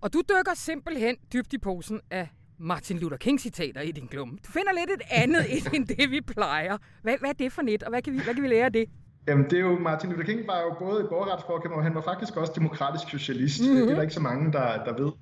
[0.00, 4.38] Og du dykker simpelthen dybt i posen af Martin Luther King-citater i din klum.
[4.46, 6.76] Du finder lidt et andet end det, vi plejer.
[7.02, 8.72] Hvad, hvad er det for net, og hvad kan vi, hvad kan vi lære af
[8.72, 8.88] det?
[9.26, 12.00] Jamen, det er jo, Martin Luther King var jo både et borgerretsforkæmper, og han var
[12.00, 13.62] faktisk også demokratisk socialist.
[13.62, 13.80] Mm-hmm.
[13.80, 15.12] Det er der ikke så mange, der, der ved.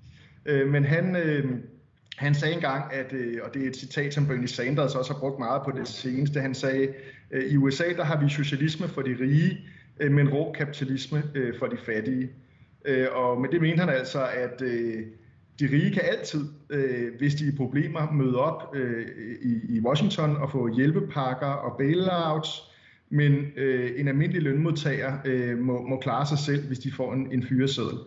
[0.47, 1.45] Øh, men han, øh,
[2.17, 5.21] han sagde engang, at, øh, og det er et citat, som Bernie Sanders også har
[5.21, 6.89] brugt meget på det seneste, han sagde,
[7.31, 9.61] øh, i USA der har vi socialisme for de rige,
[10.01, 12.31] øh, men rå kapitalisme øh, for de fattige.
[12.85, 15.03] Øh, og med det mente han altså, at øh,
[15.61, 19.07] de rige kan altid, øh, hvis de er problemer, møde op øh,
[19.43, 22.74] i, i Washington og få hjælpepakker og bailouts,
[23.11, 27.33] men øh, en almindelig lønmodtager øh, må, må klare sig selv, hvis de får en,
[27.33, 27.99] en fyreseddel.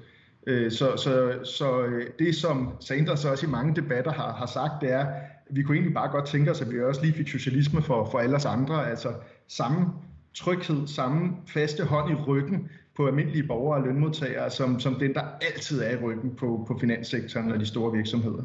[0.47, 4.73] Øh, så så, så øh, det, som Sanders også i mange debatter har, har sagt,
[4.81, 7.27] det er, at vi kunne egentlig bare godt tænke os, at vi også lige fik
[7.27, 9.13] socialisme for, for alle os andre, altså
[9.47, 9.87] samme
[10.33, 15.21] tryghed, samme faste hånd i ryggen på almindelige borgere og lønmodtagere, som, som den, der
[15.41, 18.43] altid er i ryggen på, på finanssektoren og de store virksomheder.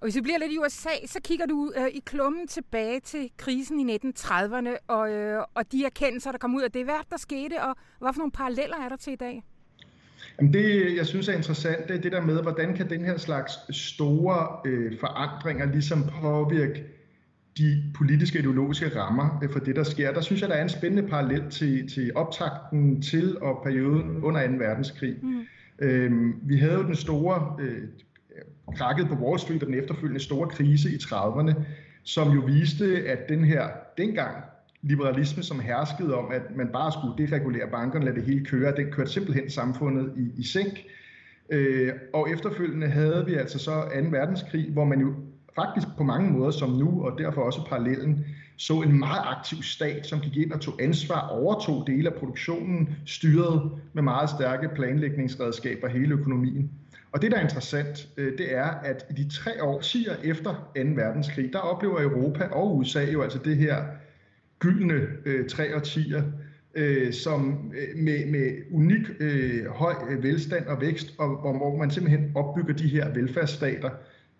[0.00, 3.30] Og hvis vi bliver lidt i USA, så kigger du øh, i klummen tilbage til
[3.36, 6.84] krisen i 1930'erne og, øh, og de erkendelser, der kom ud af det.
[6.84, 9.42] Hvad der skete, og hvad for nogle paralleller er der til i dag?
[10.38, 13.18] Jamen det, jeg synes er interessant, det er det der med, hvordan kan den her
[13.18, 16.84] slags store øh, forandringer ligesom påvirke
[17.58, 20.12] de politiske ideologiske rammer øh, for det, der sker.
[20.12, 24.46] Der synes jeg, der er en spændende parallel til, til optakten til og perioden under
[24.46, 24.52] 2.
[24.52, 25.16] verdenskrig.
[25.22, 25.46] Mm.
[25.78, 27.82] Øhm, vi havde jo den store øh,
[28.76, 31.54] krakket på Wall Street og den efterfølgende store krise i 30'erne,
[32.02, 34.36] som jo viste, at den her dengang
[34.82, 38.92] liberalisme, som herskede om, at man bare skulle deregulere bankerne, lade det hele køre, den
[38.92, 40.84] kørte simpelthen samfundet i, i sænk.
[41.50, 44.08] Øh, og efterfølgende havde vi altså så 2.
[44.10, 45.14] verdenskrig, hvor man jo
[45.54, 48.24] faktisk på mange måder som nu, og derfor også parallellen,
[48.56, 52.88] så en meget aktiv stat, som gik ind og tog ansvar, overtog dele af produktionen,
[53.06, 56.70] styrede med meget stærke planlægningsredskaber hele økonomien.
[57.12, 60.70] Og det, der er interessant, øh, det er, at i de tre år, årtier efter
[60.76, 60.80] 2.
[60.96, 63.84] verdenskrig, der oplever Europa og USA jo altså det her
[64.58, 66.22] gyldne øh, tre årtier,
[66.74, 71.76] øh, som øh, med, med unik øh, høj øh, velstand og vækst, og hvor, hvor
[71.76, 73.90] man simpelthen opbygger de her velfærdsstater,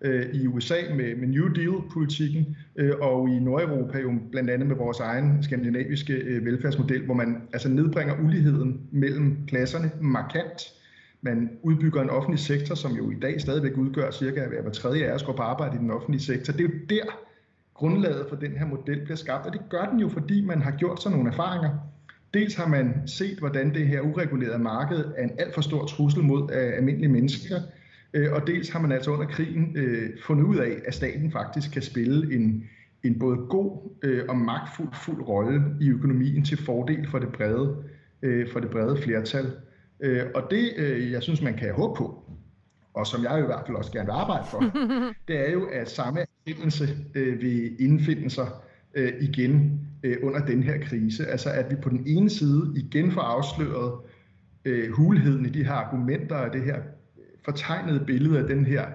[0.03, 4.77] øh, i USA med, med New Deal-politikken, øh, og i Nordeuropa jo blandt andet med
[4.77, 10.80] vores egen skandinaviske øh, velfærdsmodel, hvor man altså nedbringer uligheden mellem klasserne markant.
[11.23, 15.15] Man udbygger en offentlig sektor, som jo i dag stadigvæk udgør cirka hver tredje af
[15.15, 16.53] os går på arbejde i den offentlige sektor.
[16.53, 17.05] Det er jo der,
[17.75, 20.71] grundlaget for den her model bliver skabt, og det gør den jo, fordi man har
[20.71, 21.71] gjort sig nogle erfaringer.
[22.35, 26.23] Dels har man set, hvordan det her uregulerede marked er en alt for stor trussel
[26.23, 27.61] mod øh, almindelige mennesker,
[28.15, 31.73] øh, og dels har man altså under krigen øh, fundet ud af, at staten faktisk
[31.73, 32.65] kan spille en,
[33.03, 37.77] en både god øh, og magtfuld fuld rolle i økonomien til fordel for det brede,
[38.23, 39.47] øh, for det brede flertal.
[40.03, 42.23] Øh, og det, øh, jeg synes, man kan håbe på,
[42.95, 44.65] og som jeg i hvert fald også gerne vil arbejde for,
[45.29, 48.49] det er jo, at samme erkendelse øh, vil indfinde sig
[48.95, 51.27] øh, igen øh, under den her krise.
[51.27, 53.93] Altså at vi på den ene side igen får afsløret
[54.65, 56.77] øh, hulheden i de her argumenter og det her
[57.45, 58.87] fortegnede billede af den her,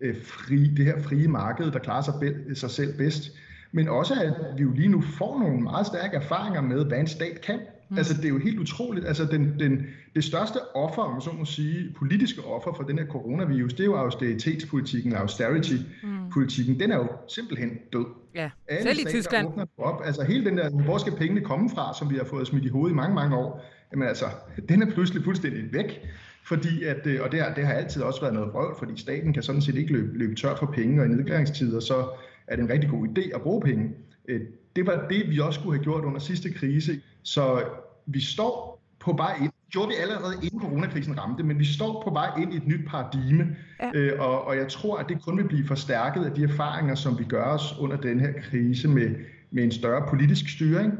[0.00, 3.36] øh, fri, det her frie marked, der klarer sig, be, sig selv bedst.
[3.72, 7.06] Men også at vi jo lige nu får nogle meget stærke erfaringer med, hvad en
[7.06, 7.60] stat kan.
[7.90, 7.98] Mm.
[7.98, 9.06] Altså det er jo helt utroligt.
[9.06, 13.06] Altså den, den, det største offer, om så må sige, politiske offer for den her
[13.06, 16.74] coronavirus, det er jo austeritetspolitikken, austerity-politikken.
[16.74, 16.78] Mm.
[16.78, 18.06] Den er jo simpelthen død.
[18.34, 19.46] Ja, Alle selv i Tyskland.
[19.78, 20.02] Op.
[20.04, 22.68] Altså hele den der, hvor skal pengene komme fra, som vi har fået smidt i
[22.68, 24.24] hovedet i mange, mange år, jamen altså,
[24.68, 26.00] den er pludselig fuldstændig væk.
[26.44, 29.32] Fordi at, øh, og det har, det har altid også været noget vrøvl, fordi staten
[29.32, 32.08] kan sådan set ikke løbe, løbe tør for penge, og i nedgangstider så
[32.50, 33.90] er det en rigtig god idé at bruge penge.
[34.28, 34.40] Øh,
[34.76, 37.00] det var det, vi også skulle have gjort under sidste krise.
[37.22, 37.64] Så
[38.06, 39.52] vi står på vej ind.
[39.70, 42.88] Gjorde vi allerede inden coronakrisen ramte, men vi står på vej ind i et nyt
[42.88, 43.90] paradigme, ja.
[43.94, 47.18] øh, og, og jeg tror, at det kun vil blive forstærket af de erfaringer, som
[47.18, 49.14] vi gør os under den her krise med,
[49.50, 50.92] med en større politisk styring,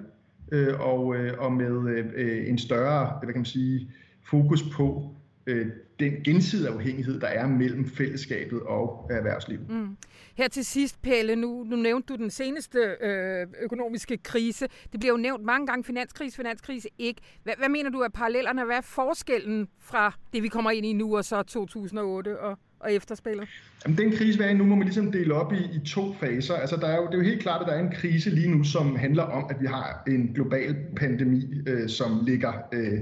[0.52, 3.90] øh, og, øh, og med øh, en større, hvad kan man sige,
[4.22, 5.14] fokus på
[5.46, 5.66] øh,
[6.00, 9.70] den gensidige afhængighed, der er mellem fællesskabet og erhvervslivet.
[9.70, 9.96] Mm.
[10.34, 14.66] Her til sidst, Pelle, nu, nu nævnte du den seneste øh, økonomiske krise.
[14.92, 17.20] Det bliver jo nævnt mange gange, finanskrise, finanskrise ikke.
[17.42, 18.64] Hvad, hvad mener du af parallellerne?
[18.64, 22.92] Hvad er forskellen fra det, vi kommer ind i nu, og så 2008 og, og
[22.92, 23.48] efterspillet?
[23.84, 26.14] Jamen, den krise, vi er i nu, må man ligesom dele op i, i to
[26.20, 26.54] faser.
[26.54, 28.50] Altså, der er jo, det er jo helt klart, at der er en krise lige
[28.50, 32.52] nu, som handler om, at vi har en global pandemi, øh, som ligger...
[32.72, 32.98] Øh,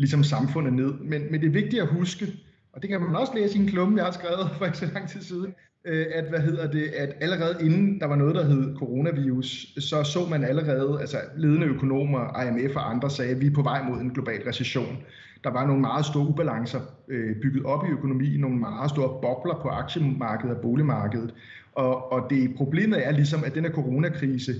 [0.00, 0.92] ligesom samfundet ned.
[0.92, 2.26] Men, men det er vigtigt at huske,
[2.72, 4.86] og det kan man også læse i en klumme, jeg har skrevet for ikke så
[4.94, 8.44] lang tid siden, øh, at, hvad hedder det, at allerede inden der var noget, der
[8.44, 13.46] hed coronavirus, så så man allerede, altså ledende økonomer, IMF og andre sagde, at vi
[13.46, 14.98] er på vej mod en global recession.
[15.44, 19.58] Der var nogle meget store ubalancer øh, bygget op i økonomien, nogle meget store bobler
[19.62, 21.34] på aktiemarkedet og boligmarkedet.
[21.72, 24.52] Og, og det problemet er ligesom, at den her coronakrise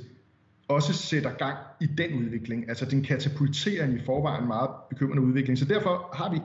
[0.70, 2.68] også sætter gang i den udvikling.
[2.68, 5.58] Altså den katapulterer en i forvejen meget bekymrende udvikling.
[5.58, 6.40] Så derfor har vi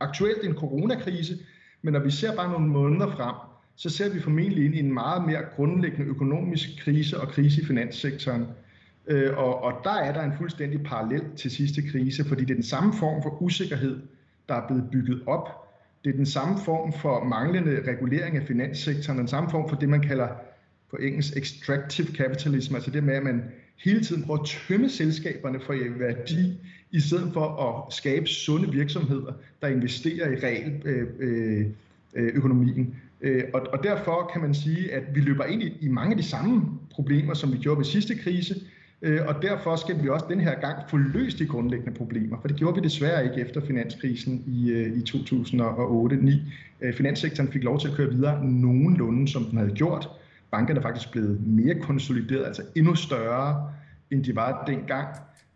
[0.00, 1.38] aktuelt en coronakrise,
[1.82, 3.34] men når vi ser bare nogle måneder frem,
[3.76, 7.64] så ser vi formentlig ind i en meget mere grundlæggende økonomisk krise og krise i
[7.64, 8.46] finanssektoren.
[9.06, 12.54] Øh, og, og der er der en fuldstændig parallel til sidste krise, fordi det er
[12.54, 14.00] den samme form for usikkerhed,
[14.48, 15.48] der er blevet bygget op.
[16.04, 19.88] Det er den samme form for manglende regulering af finanssektoren, den samme form for det,
[19.88, 20.28] man kalder
[20.90, 23.42] på engelsk extractive capitalism, altså det med, at man
[23.84, 26.58] hele tiden prøver at tømme selskaberne for værdi,
[26.90, 31.66] i stedet for at skabe sunde virksomheder, der investerer i realøkonomien.
[32.14, 32.94] øh, øh, økonomien.
[33.20, 36.16] Øh, og, og derfor kan man sige, at vi løber ind i, i mange af
[36.16, 38.54] de samme problemer, som vi gjorde ved sidste krise,
[39.02, 42.48] øh, og derfor skal vi også den her gang få løst de grundlæggende problemer, for
[42.48, 46.30] det gjorde vi desværre ikke efter finanskrisen i, øh, i 2008-2009.
[46.80, 50.08] Øh, finanssektoren fik lov til at køre videre nogenlunde, som den havde gjort,
[50.52, 53.72] bankerne er faktisk blevet mere konsolideret, altså endnu større,
[54.10, 55.08] end de var dengang,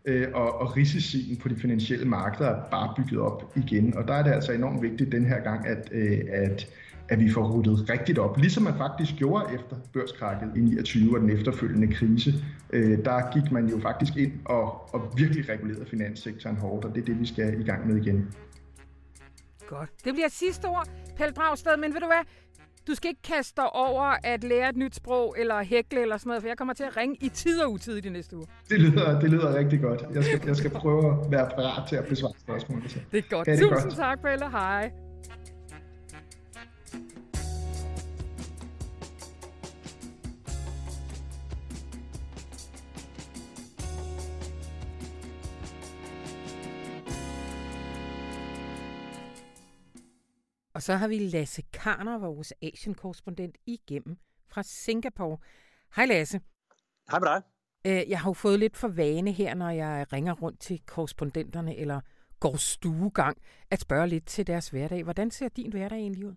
[0.05, 3.97] øh, og, og risicien på de finansielle markeder er bare bygget op igen.
[3.97, 6.67] Og der er det altså enormt vigtigt den her gang, at, øh, at,
[7.09, 11.21] at vi får ruttet rigtigt op, ligesom man faktisk gjorde efter børskrakket i 29 og
[11.21, 12.33] den efterfølgende krise.
[12.73, 17.01] Øh, der gik man jo faktisk ind og, og virkelig regulerede finanssektoren hårdt, og det
[17.01, 18.29] er det, vi skal i gang med igen.
[19.67, 19.89] Godt.
[20.05, 22.23] Det bliver sidste ord, Pelle Dragsted, men ved du hvad?
[22.87, 26.29] Du skal ikke kaste dig over at lære et nyt sprog eller hækle eller sådan
[26.29, 28.45] noget, for jeg kommer til at ringe i tid og utid i de næste uge.
[28.69, 30.03] Det lyder, det lyder rigtig godt.
[30.13, 33.05] Jeg skal, jeg skal prøve at være parat til at besvare spørgsmålet.
[33.11, 33.45] Det er godt.
[33.45, 33.95] Det er Tusind godt.
[33.95, 34.49] tak, Pelle.
[34.51, 34.91] Hej.
[50.85, 54.17] Så har vi Lasse Karner, vores Asien-korrespondent, igennem
[54.47, 55.37] fra Singapore.
[55.95, 56.41] Hej Lasse.
[57.11, 57.41] Hej med dig.
[57.85, 61.77] Øh, jeg har jo fået lidt for vane her, når jeg ringer rundt til korrespondenterne
[61.77, 62.01] eller
[62.39, 63.37] går stuegang,
[63.71, 65.03] at spørge lidt til deres hverdag.
[65.03, 66.35] Hvordan ser din hverdag egentlig ud?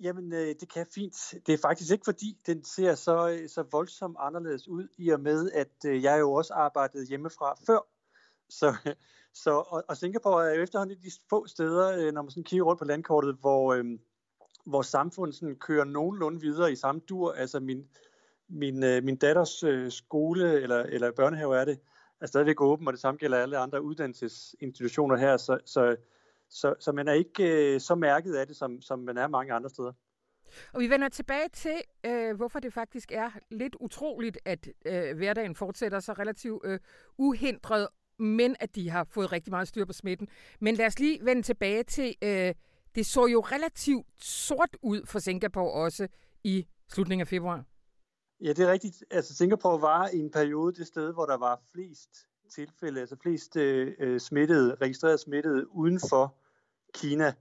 [0.00, 1.34] Jamen, øh, det kan fint.
[1.46, 5.20] Det er faktisk ikke fordi, den ser så, øh, så voldsomt anderledes ud, i og
[5.20, 7.88] med, at jeg jo også arbejdede hjemmefra før.
[8.48, 8.94] Så,
[9.34, 12.64] så, og, og Singapore er jo efterhånden de få steder, øh, når man sådan kigger
[12.64, 13.84] rundt på landkortet, hvor, øh,
[14.66, 17.32] hvor samfundet sådan kører nogenlunde videre i samme dur.
[17.32, 17.88] Altså min,
[18.48, 21.78] min, øh, min datters øh, skole, eller, eller børnehave er det,
[22.20, 25.96] er stadigvæk åben, og det samme gælder alle andre uddannelsesinstitutioner her, så, så,
[26.50, 29.52] så, så man er ikke øh, så mærket af det, som, som man er mange
[29.52, 29.92] andre steder.
[30.72, 35.54] Og vi vender tilbage til, øh, hvorfor det faktisk er lidt utroligt, at øh, hverdagen
[35.54, 36.80] fortsætter så relativt øh,
[37.18, 40.28] uhindret, men at de har fået rigtig meget styr på smitten.
[40.60, 42.54] Men lad os lige vende tilbage til, øh,
[42.94, 46.08] det så jo relativt sort ud for Singapore også
[46.44, 47.64] i slutningen af februar.
[48.40, 49.04] Ja, det er rigtigt.
[49.10, 52.10] Altså Singapore var i en periode det sted, hvor der var flest
[52.54, 56.36] tilfælde, altså flest øh, smittede, registreret smittede uden for
[56.94, 57.34] Kina.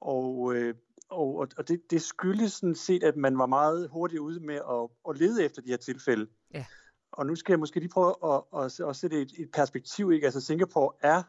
[0.00, 0.74] Og, øh,
[1.08, 4.88] og, og det, det skyldes sådan set, at man var meget hurtigt ude med at,
[5.08, 6.26] at lede efter de her tilfælde.
[6.54, 6.64] Ja.
[7.12, 10.12] Og nu skal jeg måske lige prøve at, at, at sætte et, et perspektiv.
[10.12, 10.24] Ikke?
[10.24, 11.22] Altså Singapore er,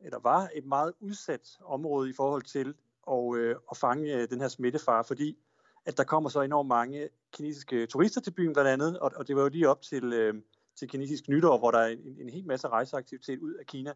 [0.00, 2.74] eller var et meget udsat område i forhold til
[3.10, 5.38] at, øh, at fange øh, den her smittefare, fordi
[5.86, 9.36] at der kommer så enormt mange kinesiske turister til byen blandt andet, og, og det
[9.36, 10.34] var jo lige op til, øh,
[10.78, 13.92] til kinesisk nytår, hvor der er en, en hel masse rejseaktivitet ud af Kina.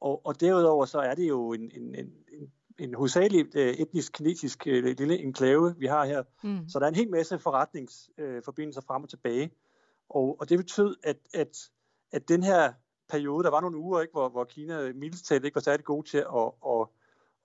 [0.00, 4.64] Og, og derudover så er det jo en, en, en, en, en hovedsageligt etnisk kinesisk
[4.64, 6.22] lille enklave, vi har her.
[6.42, 6.68] Mm.
[6.68, 9.50] Så der er en hel masse forretningsforbindelser frem og tilbage.
[10.08, 11.70] Og, og det betød, at, at,
[12.12, 12.72] at den her
[13.08, 16.18] periode, der var nogle uger, ikke, hvor, hvor Kina mildest ikke var særlig god til
[16.18, 16.86] at, at,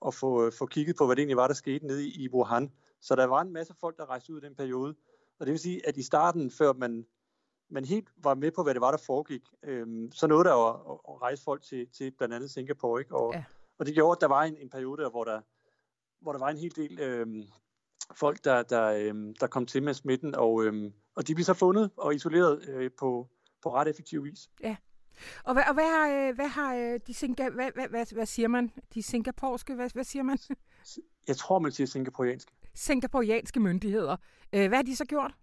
[0.06, 2.72] at få, få kigget på, hvad det egentlig var, der skete nede i, i Wuhan.
[3.00, 4.94] Så der var en masse folk, der rejste ud i den periode.
[5.38, 7.06] Og det vil sige, at i starten, før man,
[7.70, 10.68] man helt var med på, hvad det var, der foregik, øhm, så nåede der jo
[10.68, 13.00] at, at rejse folk til, til blandt andet Singapore.
[13.00, 13.16] Ikke?
[13.16, 13.44] Og, ja.
[13.78, 15.40] og det gjorde, at der var en, en periode, der, hvor, der,
[16.20, 17.42] hvor der var en hel del øhm,
[18.14, 21.54] folk, der, der, øhm, der kom til med smitten, og, øhm, og de blev så
[21.54, 23.28] fundet og isoleret øh, på,
[23.62, 24.50] på ret effektiv vis.
[24.62, 24.76] Ja.
[25.44, 28.26] Og hvad, og hvad har, øh, hvad har øh, de Singa, hvad, hvad, hvad, hvad
[28.26, 28.72] siger man?
[28.94, 30.38] De singaporske, hvad, hvad siger man?
[31.28, 34.16] Jeg tror, man siger singaporianske singaporianske myndigheder.
[34.52, 35.34] Øh, hvad har de så gjort?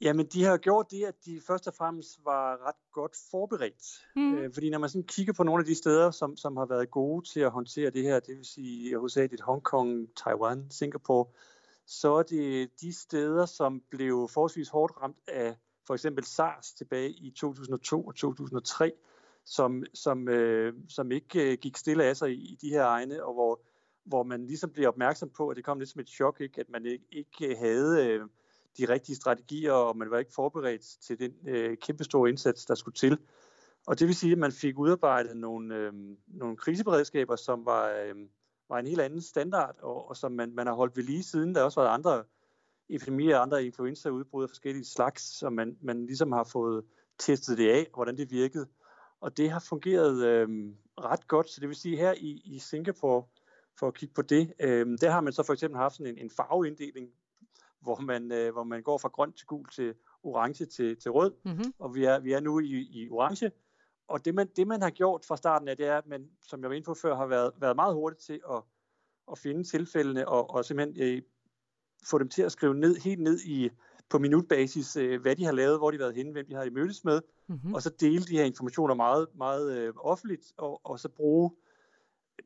[0.00, 4.06] Jamen, de har gjort det, at de først og fremmest var ret godt forberedt.
[4.16, 4.34] Mm.
[4.34, 6.90] Øh, fordi når man sådan kigger på nogle af de steder, som, som har været
[6.90, 11.26] gode til at håndtere det her, det vil sige hovedsageligt Hongkong, Taiwan, Singapore,
[11.86, 17.10] så er det de steder, som blev forholdsvis hårdt ramt af for eksempel SARS tilbage
[17.10, 18.92] i 2002 og 2003,
[19.44, 23.24] som, som, øh, som ikke øh, gik stille af sig i, i de her egne,
[23.24, 23.60] og hvor
[24.04, 26.60] hvor man ligesom bliver opmærksom på, at det kom lidt som et chok, ikke?
[26.60, 28.20] at man ikke, ikke havde øh,
[28.78, 32.94] de rigtige strategier, og man var ikke forberedt til den øh, kæmpestore indsats, der skulle
[32.94, 33.18] til.
[33.86, 35.92] Og det vil sige, at man fik udarbejdet nogle, øh,
[36.26, 38.14] nogle kriseberedskaber, som var, øh,
[38.68, 41.54] var en helt anden standard, og, og som man, man har holdt ved lige siden.
[41.54, 42.24] Der har også været andre
[42.88, 46.84] epidemier, andre influenzaudbrud af forskellige slags, som man, man ligesom har fået
[47.18, 48.66] testet det af, hvordan det virkede.
[49.20, 50.48] Og det har fungeret øh,
[50.98, 51.50] ret godt.
[51.50, 53.24] Så det vil sige, her i, i Singapore,
[53.78, 54.52] for at kigge på det.
[54.60, 57.08] Øh, der har man så for eksempel haft sådan en, en farveinddeling,
[57.80, 61.32] hvor man, øh, hvor man går fra grøn til gul til orange til, til rød,
[61.44, 61.74] mm-hmm.
[61.78, 63.50] og vi er, vi er nu i, i orange.
[64.08, 66.60] Og det man, det, man har gjort fra starten af, det er, at man, som
[66.60, 68.62] jeg var inde på før, har været, været meget hurtigt til at,
[69.32, 71.22] at finde tilfældene og, og simpelthen øh,
[72.10, 73.70] få dem til at skrive ned, helt ned i
[74.10, 76.70] på minutbasis, øh, hvad de har lavet, hvor de har været henne, hvem de har
[76.70, 77.74] mødtes med, mm-hmm.
[77.74, 81.50] og så dele de her informationer meget, meget øh, offentligt, og, og så bruge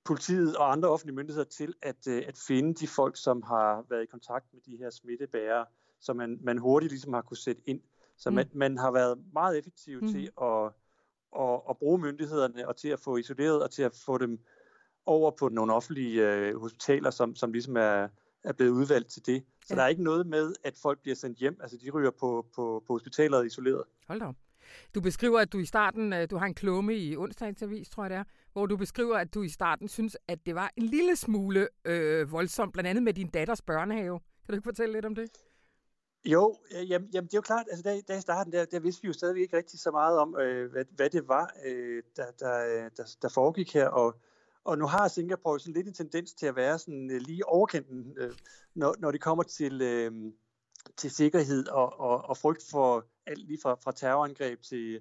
[0.04, 4.02] politiet og andre offentlige myndigheder til at, øh, at finde de folk, som har været
[4.02, 5.66] i kontakt med de her smittebærere,
[6.00, 7.80] så man, man hurtigt ligesom har kunne sætte ind.
[8.16, 8.36] Så mm.
[8.36, 10.08] man, man har været meget effektiv mm.
[10.08, 10.72] til at,
[11.38, 14.38] at, at bruge myndighederne og til at få isoleret og til at få dem
[15.06, 18.08] over på nogle offentlige øh, hospitaler, som, som ligesom er,
[18.44, 19.44] er blevet udvalgt til det.
[19.66, 19.76] Så ja.
[19.76, 21.58] der er ikke noget med, at folk bliver sendt hjem.
[21.62, 23.84] Altså, de ryger på, på, på hospitalet isoleret.
[24.08, 24.32] Hold da
[24.94, 28.04] Du beskriver, at du i starten, øh, du har en klumme i onsdagens avis, tror
[28.04, 30.82] jeg det er, hvor du beskriver, at du i starten synes, at det var en
[30.82, 34.18] lille smule øh, voldsomt, blandt andet med din datters børnehave.
[34.18, 35.30] Kan du ikke fortælle lidt om det?
[36.24, 39.02] Jo, jamen, jamen det er jo klart, altså da, da i starten, der, der vidste
[39.02, 42.30] vi jo stadigvæk ikke rigtig så meget om, øh, hvad, hvad det var, øh, der,
[42.38, 44.20] der, der, der foregik her, og,
[44.64, 48.14] og nu har Singapore sådan lidt en tendens til at være sådan øh, lige overkanten,
[48.16, 48.34] øh,
[48.74, 50.12] når, når det kommer til, øh,
[50.96, 55.00] til sikkerhed og, og, og frygt for alt lige fra, fra terrorangreb til,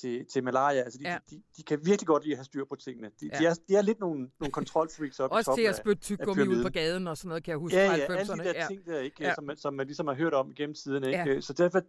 [0.00, 0.80] til, til malaria.
[0.80, 1.18] Altså, de, ja.
[1.30, 3.10] de, de, kan virkelig godt lide at have styr på tingene.
[3.20, 3.38] De, ja.
[3.38, 6.62] de, er, de er lidt nogle, nogle kontrolfreaks op Også til at spytte tyggegummi ud
[6.62, 7.76] på gaden og sådan noget, kan jeg huske.
[7.76, 8.66] Ja, ja, alle de der ja.
[8.68, 9.34] ting der, ikke, ja.
[9.34, 11.04] som, man, som man ligesom har hørt om gennem tiden.
[11.04, 11.18] Ikke?
[11.18, 11.40] Ja.
[11.40, 11.80] Så derfor,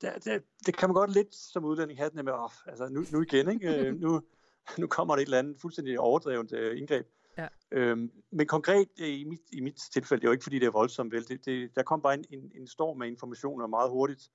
[0.00, 3.04] der, der, det kan man godt lidt som udlænding have den med, oh, altså nu,
[3.12, 3.92] nu igen, ikke?
[3.92, 4.22] nu,
[4.78, 7.06] nu kommer der et eller andet fuldstændig overdrevet uh, indgreb.
[7.38, 7.48] Ja.
[7.70, 10.66] Øhm, men konkret øh, i mit, i mit tilfælde, det er jo ikke fordi, det
[10.66, 13.90] er voldsomt vel, det, det, der kom bare en, en, en storm af informationer meget
[13.90, 14.30] hurtigt,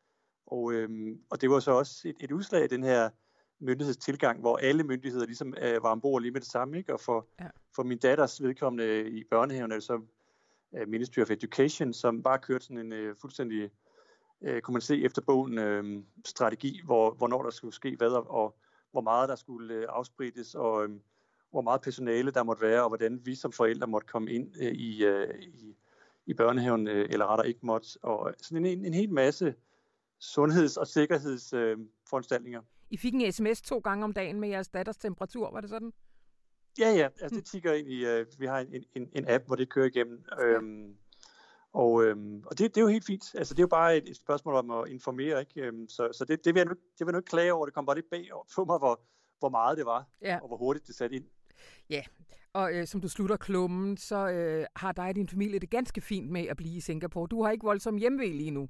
[0.51, 3.09] og, øhm, og det var så også et, et udslag af den her
[3.59, 6.93] myndighedstilgang, hvor alle myndigheder ligesom øh, var ombord lige med det samme, ikke?
[6.93, 7.47] og for, ja.
[7.75, 10.01] for min datters vedkommende i børnehaven er det så
[10.75, 13.69] øh, Ministry of Education, som bare kørte sådan en øh, fuldstændig,
[14.41, 18.31] øh, kunne man se efter bogen, øh, strategi, hvor, hvornår der skulle ske hvad, og,
[18.31, 18.55] og
[18.91, 20.89] hvor meget der skulle øh, afsprittes, og øh,
[21.51, 24.71] hvor meget personale der måtte være, og hvordan vi som forældre måtte komme ind øh,
[24.71, 25.75] i, øh, i,
[26.25, 27.87] i børnehaven, øh, eller rettere ikke måtte.
[28.01, 29.55] Og sådan en, en hel masse
[30.21, 32.59] sundheds- og sikkerhedsforanstaltninger.
[32.59, 35.69] Øh, I fik en sms to gange om dagen med jeres datters temperatur, var det
[35.69, 35.93] sådan?
[36.79, 37.07] Ja, ja.
[37.21, 39.85] Altså, det tigger ind i, øh, vi har en, en, en app, hvor det kører
[39.85, 40.23] igennem.
[40.41, 40.95] Øhm,
[41.73, 43.35] og, øhm, og det, det er jo helt fint.
[43.35, 45.39] Altså, det er jo bare et, et spørgsmål om at informere.
[45.39, 45.61] Ikke?
[45.61, 47.65] Øhm, så så det, det, vil jeg nu, det vil jeg nu ikke klage over.
[47.65, 49.01] Det kom bare lidt bag på mig, hvor,
[49.39, 50.39] hvor meget det var, ja.
[50.41, 51.25] og hvor hurtigt det satte ind.
[51.89, 52.03] Ja,
[52.53, 56.01] og øh, som du slutter klummen, så øh, har dig og din familie det ganske
[56.01, 57.27] fint med at blive i Singapore.
[57.27, 58.69] Du har ikke voldsom hjemvej lige nu.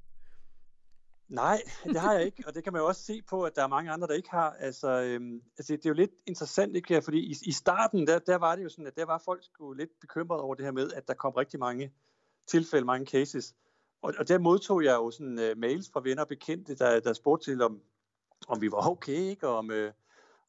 [1.32, 3.64] Nej, det har jeg ikke, og det kan man jo også se på, at der
[3.64, 4.52] er mange andre, der ikke har.
[4.52, 7.02] Altså, øhm, altså det er jo lidt interessant, ikke?
[7.02, 9.74] fordi i, i starten, der, der var det jo sådan, at der var folk sgu
[9.74, 11.94] lidt bekymrede over det her med, at der kom rigtig mange
[12.48, 13.56] tilfælde, mange cases.
[14.02, 17.14] Og, og der modtog jeg jo sådan uh, mails fra venner og bekendte, der, der
[17.14, 17.82] spurgte til, om,
[18.48, 19.48] om vi var okay, ikke?
[19.48, 19.92] Og om, øh,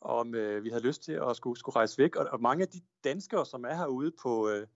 [0.01, 2.16] om øh, vi havde lyst til at skulle, skulle rejse væk.
[2.16, 4.66] Og, og mange af de danskere, som er herude på, Øh,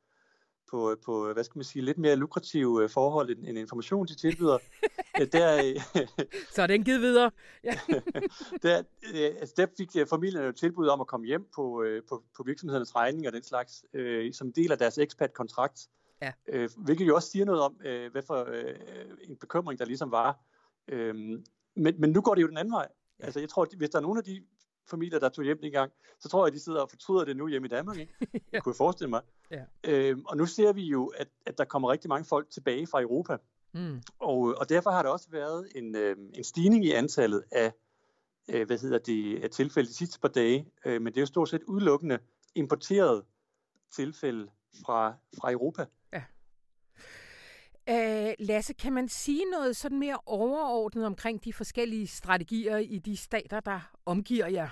[0.71, 4.59] på, på hvad skal man sige, lidt mere lukrative forhold end, end information, de tilbyder,
[5.33, 5.75] der,
[6.55, 7.31] så er den givet videre.
[8.63, 8.83] Der,
[9.41, 13.27] altså der fik familien jo tilbud om at komme hjem på, på, på virksomhedernes regning
[13.27, 15.89] og den slags, øh, som del af deres expat-kontrakt.
[16.23, 16.33] Ja.
[16.49, 18.75] Øh, hvilket jo også siger noget om, øh, hvad for øh,
[19.29, 20.39] en bekymring der ligesom var.
[20.89, 21.15] Øh,
[21.77, 22.89] men, men nu går det jo den anden vej.
[23.19, 24.43] Altså jeg tror, hvis der er nogle af de
[24.91, 27.67] familier, der tog hjem gang, så tror jeg, de sidder og fortryder det nu hjemme
[27.67, 27.97] i Danmark.
[27.99, 28.15] Ikke?
[28.21, 28.27] ja.
[28.53, 29.23] Det kunne jeg forestille mig.
[29.51, 29.63] Ja.
[29.85, 33.03] Øh, og nu ser vi jo, at, at der kommer rigtig mange folk tilbage fra
[33.03, 33.37] Europa.
[33.73, 34.03] Mm.
[34.19, 37.73] Og, og derfor har der også været en, øh, en stigning i antallet af
[38.49, 40.67] øh, hvad hedder det, af tilfælde de sidste par dage.
[40.85, 42.19] Øh, men det er jo stort set udelukkende
[42.55, 43.25] importeret
[43.93, 44.49] tilfælde
[44.87, 45.87] fra, fra Europa.
[47.89, 53.17] Øh, Lasse, kan man sige noget sådan mere overordnet omkring de forskellige strategier i de
[53.17, 54.69] stater, der omgiver jer?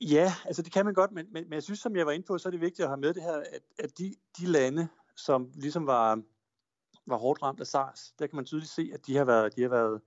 [0.00, 2.26] Ja, altså det kan man godt, men, men, men jeg synes, som jeg var inde
[2.26, 4.88] på, så er det vigtigt at have med det her, at, at de, de lande,
[5.16, 6.22] som ligesom var,
[7.06, 9.62] var hårdt ramt af SARS, der kan man tydeligt se, at de har været, de
[9.62, 10.00] har været,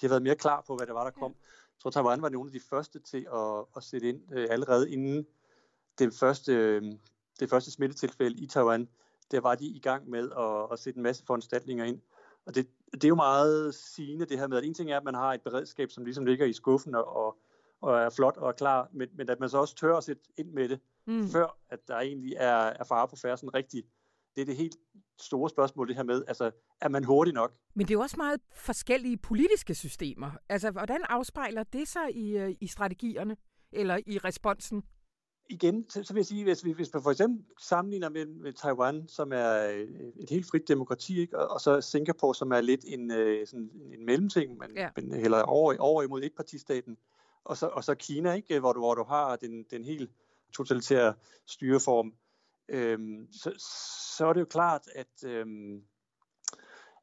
[0.00, 1.34] de har været mere klar på, hvad der var, der kom.
[1.40, 4.90] Jeg tror, Taiwan var nogle af de første til at, at sætte ind øh, allerede
[4.90, 5.26] inden
[5.98, 6.82] det første, øh,
[7.40, 8.88] det første smittetilfælde i Taiwan
[9.32, 12.00] der var de i gang med at, at sætte en masse foranstaltninger ind.
[12.46, 15.04] Og det, det er jo meget sigende det her med, at en ting er, at
[15.04, 17.36] man har et beredskab, som ligesom ligger i skuffen og,
[17.80, 20.22] og er flot og er klar, men, men at man så også tør at sætte
[20.36, 21.28] ind med det, mm.
[21.28, 23.86] før at der egentlig er, er fare på færden rigtigt.
[24.36, 24.76] Det er det helt
[25.20, 27.52] store spørgsmål, det her med, altså, er man hurtig nok?
[27.74, 30.30] Men det er jo også meget forskellige politiske systemer.
[30.48, 33.36] Altså, hvordan afspejler det sig i, øh, i strategierne,
[33.72, 34.82] eller i responsen?
[35.48, 39.08] Igen, så, så vil jeg sige, hvis, hvis man for eksempel sammenligner med, med Taiwan,
[39.08, 41.38] som er øh, et helt frit demokrati, ikke?
[41.38, 44.88] Og, og så Singapore, som er lidt en, øh, sådan en mellemting, men, ja.
[44.96, 46.96] men heller over, over imod etpartistaten,
[47.44, 48.60] og så, og så Kina, ikke?
[48.60, 50.10] Hvor, du, hvor du har den, den helt
[50.52, 51.14] totalitære
[51.46, 52.14] styreform,
[52.68, 53.52] øhm, så,
[54.16, 55.82] så er det jo klart, at, øhm,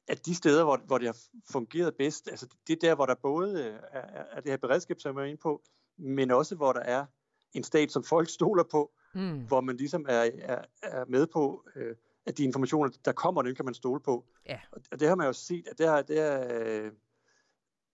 [0.08, 1.18] at de steder, hvor, hvor det har
[1.52, 5.18] fungeret bedst, altså det er der, hvor der både er, er det her beredskab, som
[5.18, 5.62] jeg er inde på,
[5.98, 7.06] men også hvor der er
[7.54, 9.39] en stat, som folk stoler på, mm.
[9.47, 11.95] hvor man ligesom er, er, er med på, øh,
[12.26, 14.26] at de informationer, der kommer, dem kan man stole på.
[14.50, 14.60] Ja.
[14.91, 16.91] Og det har man jo set, at det er, det er, øh,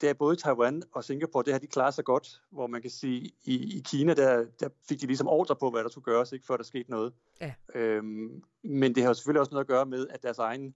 [0.02, 2.92] det er både Taiwan og Singapore, det har de klaret sig godt, hvor man kan
[2.92, 6.32] sige, i, i Kina, der, der fik de ligesom ordre på, hvad der skulle gøres,
[6.32, 7.14] ikke, før der skete noget.
[7.42, 7.54] Ja.
[7.76, 10.76] Øhm, men det har jo selvfølgelig også noget at gøre med, at deres egen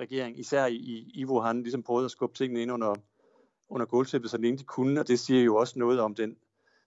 [0.00, 2.94] regering, især i, i Wuhan, ligesom prøvede at skubbe tingene ind under,
[3.68, 6.36] under gulvtæppet, så længe de kunne, og det siger jo også noget om den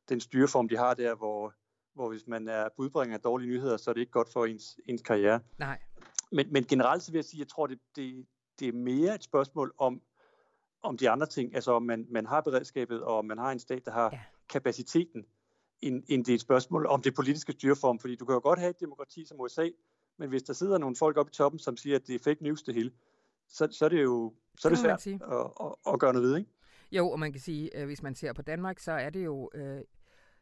[0.10, 1.54] den styreform, de har der, hvor,
[1.94, 4.80] hvor hvis man er budbringer af dårlige nyheder, så er det ikke godt for ens,
[4.86, 5.40] ens karriere.
[5.58, 5.80] Nej.
[6.32, 8.26] Men, men generelt så vil jeg sige, at jeg tror, det, det,
[8.60, 10.02] det er mere et spørgsmål om,
[10.84, 13.60] om de andre ting, altså om man, man har beredskabet, og om man har en
[13.60, 14.20] stat, der har ja.
[14.50, 15.26] kapaciteten,
[15.82, 18.60] end, end det er et spørgsmål om det politiske styreform, fordi du kan jo godt
[18.60, 19.70] have et demokrati som USA,
[20.18, 22.44] men hvis der sidder nogle folk oppe i toppen, som siger, at det er fake
[22.44, 22.92] news det hele,
[23.48, 25.18] så, så er det jo så er det svært at,
[25.62, 26.50] at, at gøre noget ved, ikke?
[26.92, 29.50] Jo, og man kan sige, øh, hvis man ser på Danmark, så er det jo
[29.54, 29.82] øh,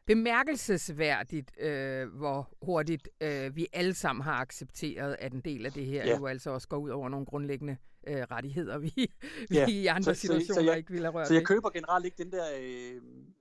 [0.08, 5.86] bemærkelsesværdigt, øh, hvor hurtigt øh, vi alle sammen har accepteret, at en del af det
[5.86, 6.16] her ja.
[6.16, 9.12] jo altså også går ud over nogle grundlæggende øh, rettigheder, vi,
[9.50, 9.66] ja.
[9.66, 11.70] vi i andre så, situationer så, så jeg, ikke ville have rørt Så jeg køber
[11.70, 13.00] generelt ikke den der, øh,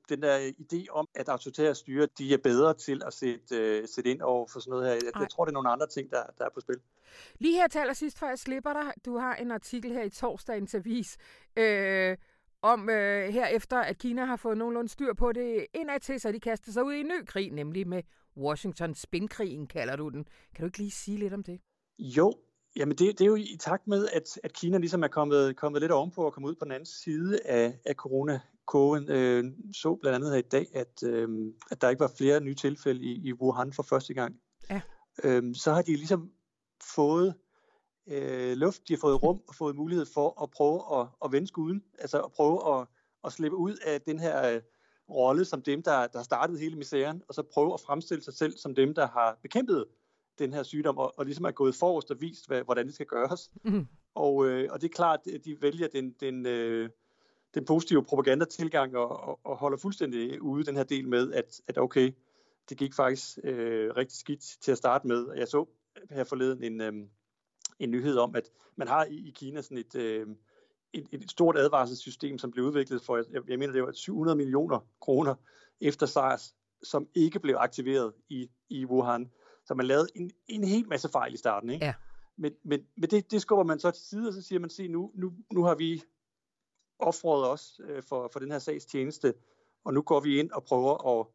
[0.09, 4.11] den der idé om, at autoritære styre de er bedre til at sætte, øh, sætte
[4.11, 4.93] ind over for sådan noget her.
[4.93, 6.75] Jeg, jeg tror, det er nogle andre ting, der, der er på spil.
[7.39, 8.91] Lige her til allersidst, før jeg slipper dig.
[9.05, 11.17] Du har en artikel her i torsdagens avis,
[11.57, 12.17] øh,
[12.73, 16.39] om øh, herefter, at Kina har fået nogenlunde styr på det indad til, så de
[16.39, 18.03] kaster sig ud i en ny krig, nemlig med
[18.37, 20.23] Washington spinkrigen, kalder du den.
[20.55, 21.59] Kan du ikke lige sige lidt om det?
[21.99, 22.33] Jo,
[22.75, 25.81] jamen det, det er jo i takt med, at, at Kina ligesom er kommet, kommet
[25.81, 29.09] lidt ovenpå og kommet ud på den anden side af, af corona-kurven.
[29.09, 29.43] Øh,
[29.73, 31.29] så blandt andet her i dag, at, øh,
[31.71, 34.35] at der ikke var flere nye tilfælde i, i Wuhan for første gang.
[34.69, 34.81] Ja.
[35.23, 36.31] Øh, så har de ligesom
[36.95, 37.35] fået
[38.07, 41.47] øh, luft, de har fået rum og fået mulighed for at prøve at, at vende
[41.47, 42.87] skuden, altså at prøve at,
[43.23, 44.61] at slippe ud af den her øh,
[45.09, 48.57] rolle som dem, der, der startede hele misæren, og så prøve at fremstille sig selv
[48.57, 49.85] som dem, der har bekæmpet
[50.39, 53.05] den her sygdom, og, og ligesom er gået forrest og vist, hvad, hvordan det skal
[53.05, 53.51] gøres.
[53.63, 53.87] Mm.
[54.15, 56.89] Og, øh, og det er klart, at de vælger den, den, øh,
[57.53, 61.77] den positive propagandatilgang og, og, og holder fuldstændig ude den her del med, at, at
[61.77, 62.11] okay,
[62.69, 65.27] det gik faktisk øh, rigtig skidt til at starte med.
[65.35, 65.65] Jeg så
[66.09, 66.93] her forleden en, øh,
[67.79, 70.27] en nyhed om, at man har i, i Kina sådan et, øh,
[70.93, 74.79] et, et stort advarselssystem, som blev udviklet for, jeg, jeg mener det var 700 millioner
[75.01, 75.35] kroner
[75.81, 79.31] efter SARS, som ikke blev aktiveret i, i Wuhan.
[79.65, 81.69] Så man lavede en, en helt masse fejl i starten.
[81.69, 81.85] Ikke?
[81.85, 81.93] Ja.
[82.37, 84.87] Men, men, men det, det skubber man så til side, og så siger man, se
[84.87, 86.03] nu, nu, nu har vi
[86.99, 89.33] offret os øh, for, for den her sags tjeneste,
[89.83, 91.27] og nu går vi ind og prøver at,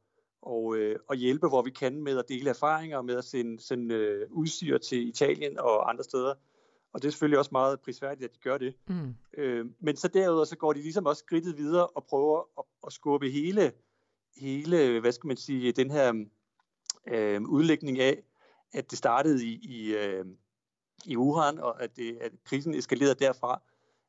[0.43, 3.95] og, øh, og hjælpe, hvor vi kan med at dele erfaringer, med at sende, sende
[3.95, 6.35] øh, udstyr til Italien og andre steder.
[6.93, 8.75] Og det er selvfølgelig også meget prisværdigt, at de gør det.
[8.89, 9.15] Mm.
[9.39, 12.93] Øh, men så derudover, så går de ligesom også skridtet videre og prøver at, at
[12.93, 13.73] skubbe hele,
[14.37, 16.25] hele, hvad skal man sige, den her
[17.09, 18.23] øh, udlægning af,
[18.73, 20.25] at det startede i, i, øh,
[21.07, 23.63] i Wuhan, og at, det, at krisen eskalerede derfra.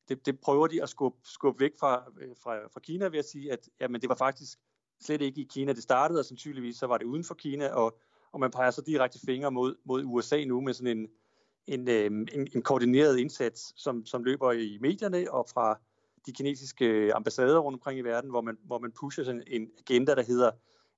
[0.09, 3.25] Det, det prøver de at skubbe, skubbe væk fra, øh, fra, fra Kina ved at
[3.25, 4.59] sige, at jamen, det var faktisk
[5.03, 7.99] slet ikke i Kina, det startede, og sandsynligvis så var det uden for Kina, og,
[8.31, 11.07] og man peger så direkte fingre mod, mod USA nu med sådan en,
[11.67, 15.79] en, øh, en, en koordineret indsats, som, som løber i medierne og fra
[16.25, 20.15] de kinesiske ambassader rundt omkring i verden, hvor man, hvor man pusher sådan en agenda,
[20.15, 20.51] der hedder,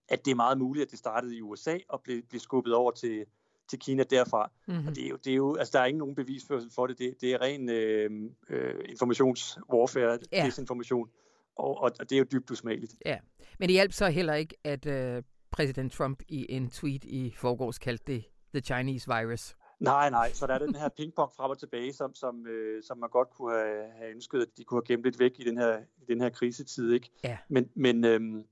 [0.08, 2.92] at det er meget muligt, at det startede i USA og blev, blev skubbet over
[2.92, 3.26] til,
[3.70, 4.52] til Kina derfra.
[4.68, 4.88] Mm-hmm.
[4.88, 6.98] Og det er jo, det er jo, altså der er ikke nogen bevisførsel for det.
[6.98, 8.12] Det, det er ren øh,
[8.50, 10.46] øh, informationswarfare, ja.
[10.46, 11.10] desinformation,
[11.56, 12.96] og, og, og det er jo dybt usmageligt.
[13.06, 13.18] Ja,
[13.60, 17.80] men det hjalp så heller ikke, at øh, præsident Trump i en tweet i forgårs
[17.80, 19.56] kaldte det The Chinese Virus.
[19.80, 22.98] Nej, nej, så der er den her pingpong frem og tilbage, som, som, øh, som
[22.98, 25.58] man godt kunne have, have ønsket, at de kunne have gemt lidt væk i den
[25.58, 26.94] her, i den her krisetid.
[26.94, 27.10] Ikke?
[27.24, 27.38] Ja.
[27.50, 28.46] Men, men, øhm,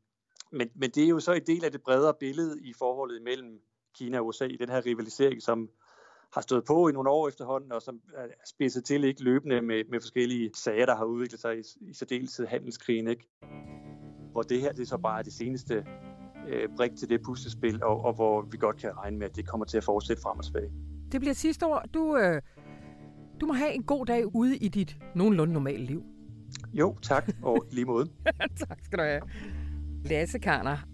[0.52, 3.62] men, men det er jo så en del af det bredere billede i forholdet mellem
[3.96, 5.70] Kina og USA i den her rivalisering, som
[6.34, 9.84] har stået på i nogle år efterhånden, og som er spidset til ikke løbende med,
[9.90, 13.08] med forskellige sager, der har udviklet sig i, i særdeleshed handelskrigen.
[13.08, 13.28] Ikke?
[14.32, 15.86] Hvor det her det er så bare det seneste
[16.50, 19.48] øh, brik til det puslespil, og, og hvor vi godt kan regne med, at det
[19.48, 20.72] kommer til at fortsætte frem og tilbage.
[21.12, 21.84] Det bliver sidste år.
[21.94, 22.42] Du, øh,
[23.42, 26.04] du må have en god dag ude i dit nogenlunde normale liv.
[26.74, 28.10] Jo, tak, og lige måde.
[28.68, 29.22] tak skal du have.
[30.06, 30.93] Lasse Karner.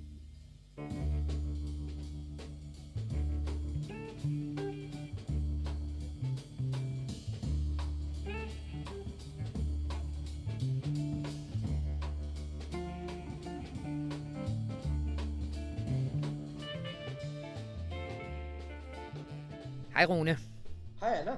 [20.00, 20.38] Hej Rune.
[21.00, 21.32] Hej Anna.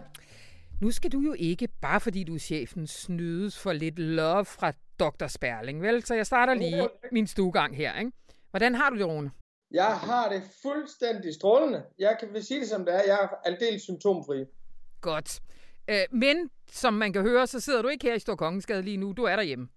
[0.82, 4.74] Nu skal du jo ikke, bare fordi du er chefen, snydes for lidt love fra
[5.00, 5.28] Dr.
[5.28, 6.04] Sperling, vel?
[6.04, 8.12] Så jeg starter lige min stuegang her, ikke?
[8.50, 9.32] Hvordan har du det, Rune?
[9.72, 11.84] Jeg har det fuldstændig strålende.
[12.00, 13.02] Jeg kan sige det som det er.
[13.08, 14.46] Jeg er aldeles symptomfri.
[15.02, 15.42] Godt.
[15.90, 19.12] Øh, men, som man kan høre, så sidder du ikke her i Storkongensgade lige nu.
[19.12, 19.68] Du er derhjemme.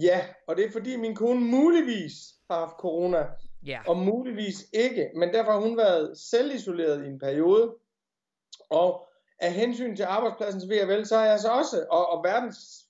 [0.00, 2.12] Ja, og det er fordi min kone muligvis
[2.50, 3.26] har haft corona.
[3.66, 3.80] Ja.
[3.88, 5.10] Og muligvis ikke.
[5.16, 7.74] Men derfor har hun været selvisoleret i en periode.
[8.70, 9.08] Og
[9.38, 12.86] af hensyn til arbejdspladsens ved jeg vel, så har jeg så også, og, og verdens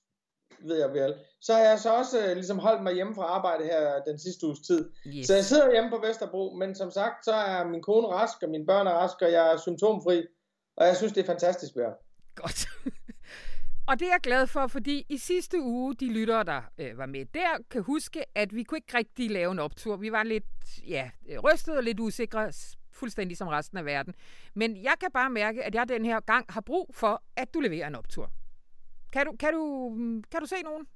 [0.59, 3.63] ved jeg vel, så har jeg så også øh, ligesom holdt mig hjemme fra arbejde
[3.63, 4.91] her den sidste uges tid.
[5.07, 5.27] Yes.
[5.27, 8.49] Så jeg sidder hjemme på Vesterbro, men som sagt, så er min kone rask, og
[8.49, 10.25] mine børn er raske, og jeg er symptomfri,
[10.77, 11.93] og jeg synes, det er fantastisk vejr.
[12.35, 12.67] Godt.
[13.89, 17.05] Og det er jeg glad for, fordi i sidste uge, de lyttere, der øh, var
[17.05, 19.95] med der, kan huske, at vi kunne ikke rigtig lave en optur.
[19.95, 20.45] Vi var lidt
[20.87, 21.09] ja,
[21.43, 22.51] rystet og lidt usikre
[22.97, 24.15] fuldstændig som resten af verden.
[24.53, 27.59] Men jeg kan bare mærke, at jeg den her gang har brug for, at du
[27.59, 28.31] leverer en optur.
[29.13, 29.89] Kan du, kan du,
[30.31, 30.87] kan du se nogen?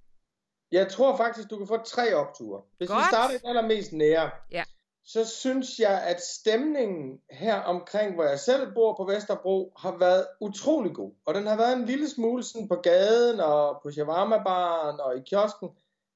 [0.71, 2.61] Jeg tror faktisk, du kan få tre opture.
[2.77, 2.99] Hvis Godt.
[2.99, 4.63] vi starter allermest nære, ja.
[5.03, 10.25] så synes jeg, at stemningen her omkring, hvor jeg selv bor på Vesterbro, har været
[10.41, 11.11] utrolig god.
[11.25, 15.21] Og den har været en lille smule sådan på gaden og på shawarma-baren og i
[15.29, 15.69] kiosken.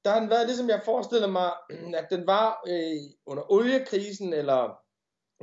[0.05, 1.51] Der har den været ligesom jeg forestillede mig,
[1.99, 4.84] at den var øh, under oliekrisen, eller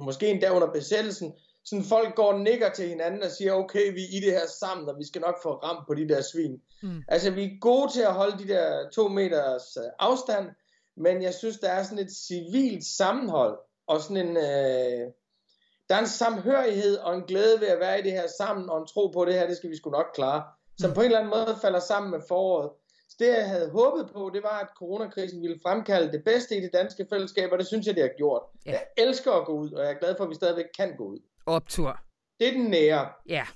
[0.01, 1.33] måske endda under besættelsen,
[1.65, 4.47] sådan folk går og nikker til hinanden og siger, okay, vi er i det her
[4.61, 6.61] sammen, og vi skal nok få ramt på de der svin.
[6.83, 7.03] Mm.
[7.09, 10.47] Altså, vi er gode til at holde de der to meters øh, afstand,
[10.97, 15.11] men jeg synes, der er sådan et civilt sammenhold, og sådan en, øh,
[15.89, 18.79] der er en samhørighed og en glæde ved at være i det her sammen, og
[18.79, 20.43] en tro på det her, det skal vi sgu nok klare,
[20.79, 20.95] som mm.
[20.95, 22.71] på en eller anden måde falder sammen med foråret.
[23.13, 26.61] Så det, jeg havde håbet på, det var, at coronakrisen ville fremkalde det bedste i
[26.61, 28.43] det danske fællesskab, og det synes jeg, det har gjort.
[28.67, 28.71] Ja.
[28.71, 31.05] Jeg elsker at gå ud, og jeg er glad for, at vi stadigvæk kan gå
[31.05, 31.19] ud.
[31.47, 32.01] Optur.
[32.41, 33.09] Det er den nære.
[33.29, 33.47] Ja.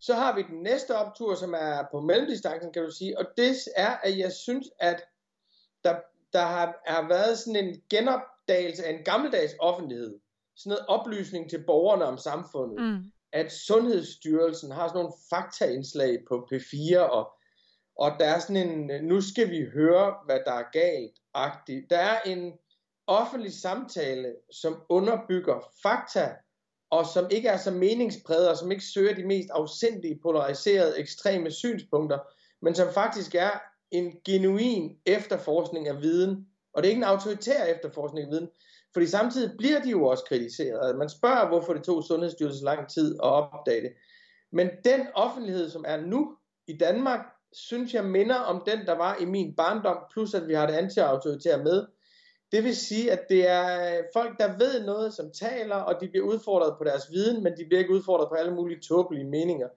[0.00, 3.56] Så har vi den næste optur, som er på mellemdistancen, kan du sige, og det
[3.76, 5.04] er, at jeg synes, at
[5.84, 5.96] der,
[6.32, 10.18] der har er været sådan en genopdagelse af en gammeldags offentlighed.
[10.56, 12.84] Sådan noget oplysning til borgerne om samfundet.
[12.84, 13.12] Mm.
[13.32, 17.32] At Sundhedsstyrelsen har sådan nogle faktaindslag på P4, og,
[17.96, 21.86] og der er sådan en, nu skal vi høre, hvad der er galt, -agtig.
[21.90, 22.52] Der er en
[23.06, 26.30] offentlig samtale, som underbygger fakta,
[26.90, 31.50] og som ikke er så meningspræget, og som ikke søger de mest afsindige, polariserede, ekstreme
[31.50, 32.18] synspunkter,
[32.62, 33.50] men som faktisk er
[33.90, 36.46] en genuin efterforskning af viden.
[36.74, 38.48] Og det er ikke en autoritær efterforskning af viden,
[38.92, 40.98] fordi samtidig bliver de jo også kritiseret.
[40.98, 43.92] Man spørger, hvorfor det tog Sundhedsstyrelsen lang tid at opdage det.
[44.52, 46.36] Men den offentlighed, som er nu
[46.66, 47.20] i Danmark,
[47.54, 50.74] synes jeg minder om den, der var i min barndom, plus at vi har det
[50.74, 51.86] anti-autoritære med.
[52.52, 56.26] Det vil sige, at det er folk, der ved noget, som taler, og de bliver
[56.26, 59.68] udfordret på deres viden, men de bliver ikke udfordret på alle mulige tåbelige meninger.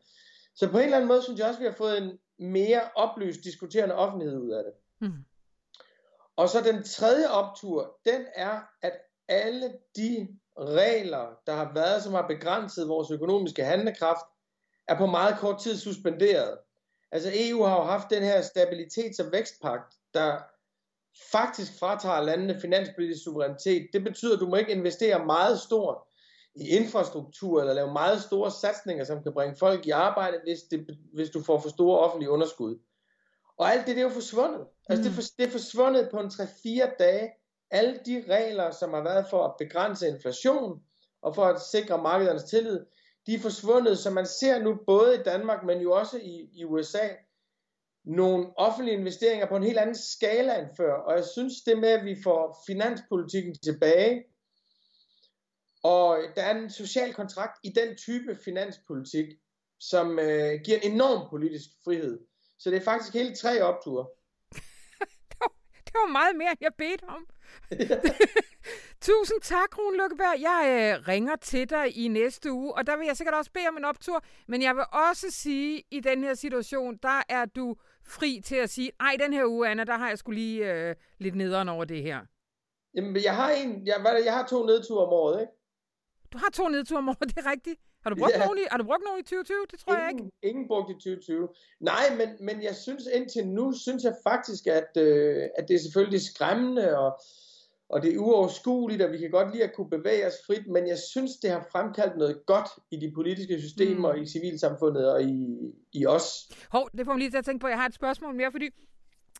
[0.55, 2.19] Så på en eller anden måde synes jeg også, at vi har fået en
[2.51, 4.73] mere oplyst, diskuterende offentlighed ud af det.
[5.01, 5.25] Mm.
[6.35, 8.93] Og så den tredje optur, den er, at
[9.27, 10.27] alle de
[10.59, 14.25] regler, der har været, som har begrænset vores økonomiske handlekraft,
[14.87, 16.57] er på meget kort tid suspenderet.
[17.11, 20.37] Altså EU har jo haft den her stabilitets- og vækstpagt, der
[21.31, 23.89] faktisk fratager landene finanspolitisk suverænitet.
[23.93, 25.97] Det betyder, at du må ikke investere meget stort
[26.55, 30.97] i infrastruktur eller lave meget store satsninger, som kan bringe folk i arbejde, hvis, det,
[31.13, 32.79] hvis du får for store offentlige underskud.
[33.57, 34.65] Og alt det, det er jo forsvundet.
[34.89, 35.35] Altså det, er for, mm.
[35.37, 37.31] det er forsvundet på en 3-4 dage.
[37.71, 40.79] Alle de regler, som har været for at begrænse inflation
[41.21, 42.85] og for at sikre markedernes tillid,
[43.27, 46.65] de er forsvundet, så man ser nu både i Danmark, men jo også i, i
[46.65, 47.07] USA,
[48.05, 50.93] nogle offentlige investeringer på en helt anden skala end før.
[50.93, 54.23] Og jeg synes det med, at vi får finanspolitikken tilbage,
[55.83, 59.25] og der er en social kontrakt i den type finanspolitik,
[59.79, 62.19] som øh, giver en enorm politisk frihed.
[62.59, 64.07] Så det er faktisk hele tre opture.
[65.29, 65.51] det, var,
[65.85, 67.27] det var meget mere, end jeg bedte om.
[69.01, 70.41] Tusind tak, Rune Lykkeberg.
[70.41, 70.61] Jeg
[70.97, 73.77] øh, ringer til dig i næste uge, og der vil jeg sikkert også bede om
[73.77, 74.23] en optur.
[74.47, 78.69] Men jeg vil også sige, i den her situation, der er du fri til at
[78.69, 81.85] sige, ej, den her uge, Anna, der har jeg skulle lige øh, lidt nederen over
[81.85, 82.19] det her?
[82.95, 85.53] Jamen, jeg har, en, jeg, jeg har to nedture om året, ikke?
[86.33, 87.79] Du har to nedture om året, det er rigtigt.
[88.03, 88.45] Har du brugt, ja.
[88.45, 89.57] nogen, i, har du brugt nogen i 2020?
[89.71, 90.31] Det tror ingen, jeg ikke.
[90.49, 91.49] Ingen brugt i 2020.
[91.79, 95.79] Nej, men, men jeg synes indtil nu, synes jeg faktisk, at, øh, at det er
[95.79, 97.19] selvfølgelig skræmmende, og
[97.89, 100.87] og det er uoverskueligt, og vi kan godt lide at kunne bevæge os frit, men
[100.87, 104.21] jeg synes, det har fremkaldt noget godt i de politiske systemer, mm.
[104.21, 105.57] i civilsamfundet og i,
[105.93, 106.51] i os.
[106.69, 108.69] Hov, det får mig lige til at tænke på, jeg har et spørgsmål mere, fordi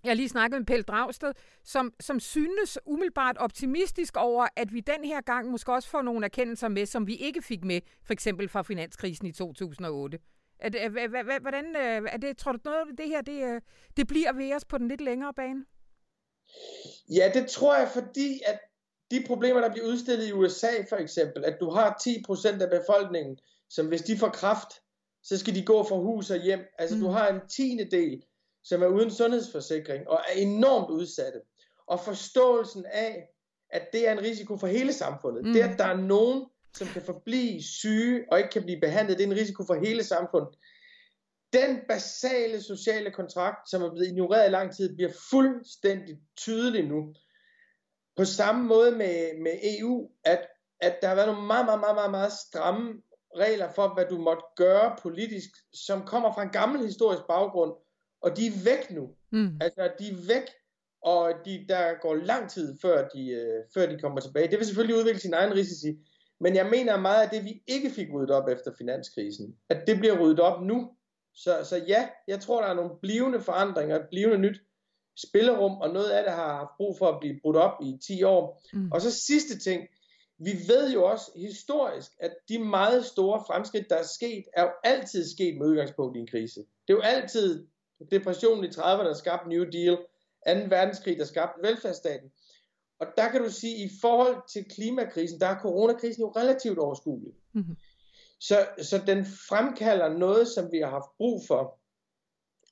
[0.03, 1.33] jeg har lige snakket med Pelle Dragsted,
[1.63, 6.25] som, som synes umiddelbart optimistisk over, at vi den her gang måske også får nogle
[6.25, 10.19] erkendelser med, som vi ikke fik med, for eksempel fra finanskrisen i 2008.
[10.59, 10.91] Er det,
[11.41, 13.61] hvordan, øh, er det, tror du noget af det her, det, øh,
[13.97, 15.65] det bliver ved os på den lidt længere bane?
[17.09, 18.59] Ja, det tror jeg, fordi at
[19.11, 23.37] de problemer, der bliver udstillet i USA for eksempel, at du har 10% af befolkningen,
[23.69, 24.67] som hvis de får kraft,
[25.23, 26.59] så skal de gå fra hus og hjem.
[26.79, 27.01] Altså mm.
[27.01, 28.23] du har en tiende del,
[28.63, 31.39] som er uden sundhedsforsikring og er enormt udsatte.
[31.87, 33.27] Og forståelsen af,
[33.69, 35.45] at det er en risiko for hele samfundet.
[35.45, 35.53] Mm.
[35.53, 36.45] Det, at der er nogen,
[36.77, 40.03] som kan forblive syge og ikke kan blive behandlet, det er en risiko for hele
[40.03, 40.55] samfundet
[41.57, 47.13] den basale sociale kontrakt, som er blevet ignoreret i lang tid, bliver fuldstændig tydelig nu.
[48.17, 50.47] På samme måde med, med EU, at,
[50.81, 53.01] at der har været nogle meget, meget, meget, meget, meget stramme
[53.37, 57.73] regler for, hvad du måtte gøre politisk, som kommer fra en gammel historisk baggrund,
[58.21, 59.09] og de er væk nu.
[59.31, 59.57] Mm.
[59.61, 60.47] Altså, de er væk,
[61.01, 64.47] og de, der går lang tid, før de, øh, før de kommer tilbage.
[64.47, 65.95] Det vil selvfølgelig udvikle sin egen risici,
[66.39, 69.97] men jeg mener meget af det, vi ikke fik ryddet op efter finanskrisen, at det
[69.97, 70.96] bliver ryddet op nu,
[71.37, 74.61] så, så ja, jeg tror, der er nogle blivende forandringer, et blivende nyt
[75.17, 78.23] spillerum, og noget af det har haft brug for at blive brudt op i 10
[78.23, 78.61] år.
[78.73, 78.91] Mm.
[78.91, 79.87] Og så sidste ting,
[80.39, 84.69] vi ved jo også historisk, at de meget store fremskridt, der er sket, er jo
[84.83, 86.59] altid sket med udgangspunkt i en krise.
[86.59, 87.67] Det er jo altid
[88.11, 90.03] depressionen i 30'erne, der skabte New Deal, 2.
[90.75, 92.29] verdenskrig, der skabte velfærdsstaten.
[92.99, 96.79] Og der kan du sige, at i forhold til klimakrisen, der er coronakrisen jo relativt
[96.79, 97.33] overskuelig.
[97.53, 97.75] Mm-hmm.
[98.39, 101.79] Så, så den fremkalder noget, som vi har haft brug for.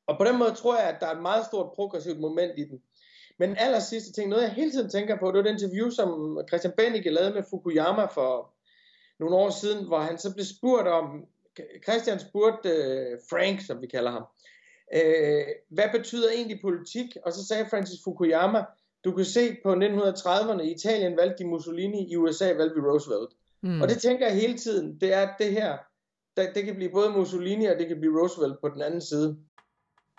[0.08, 2.64] Og på den måde tror jeg, at der er et meget stort progressivt moment i
[2.64, 2.82] den.
[3.40, 6.40] Men aller sidste ting, noget jeg hele tiden tænker på, det var det interview, som
[6.48, 8.54] Christian Bennicke lavede med Fukuyama for
[9.20, 11.26] nogle år siden, hvor han så blev spurgt om,
[11.84, 14.26] Christian spurgte øh, Frank, som vi kalder ham,
[14.96, 17.18] uh, hvad betyder egentlig politik?
[17.26, 18.64] Og så sagde Francis Fukuyama,
[19.06, 23.32] du kan se på 1930'erne, i Italien valgte de Mussolini, i USA valgte vi Roosevelt.
[23.62, 23.82] Mm.
[23.82, 25.78] Og det tænker jeg hele tiden, det er at det her,
[26.38, 29.38] det, det kan blive både Mussolini og det kan blive Roosevelt på den anden side.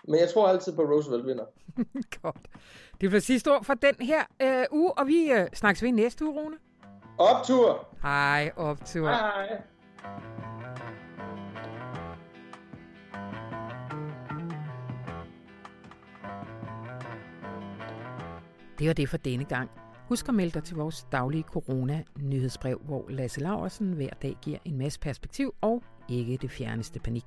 [0.07, 1.45] Men jeg tror altid på, at Roosevelt vinder.
[2.21, 2.47] Godt.
[3.01, 6.25] Det var sidste ord for den her øh, uge, og vi øh, snakkes ved næste
[6.25, 6.57] uge, Rune.
[7.17, 7.87] Optur!
[8.01, 9.07] Hej, optur.
[9.07, 9.61] Hej.
[18.79, 19.69] Det var det for denne gang.
[20.09, 24.77] Husk at melde dig til vores daglige corona-nyhedsbrev, hvor Lasse Laversen hver dag giver en
[24.77, 27.23] masse perspektiv og ikke det fjerneste panik.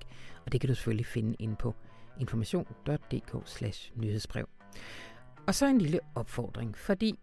[0.47, 1.75] Og det kan du selvfølgelig finde ind på
[2.21, 4.49] information.dk nyhedsbrev.
[5.47, 7.19] Og så en lille opfordring, fordi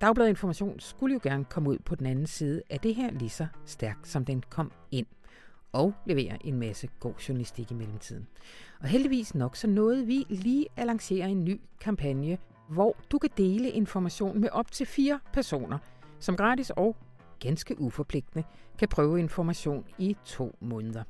[0.00, 3.30] Dagbladet Information skulle jo gerne komme ud på den anden side af det her lige
[3.30, 5.06] så stærkt, som den kom ind
[5.72, 8.26] og levere en masse god journalistik i mellemtiden.
[8.80, 12.38] Og heldigvis nok så nåede vi lige at lancere en ny kampagne,
[12.68, 15.78] hvor du kan dele information med op til fire personer,
[16.18, 16.96] som gratis og
[17.40, 18.44] ganske uforpligtende
[18.78, 21.02] kan prøve information i to måneder.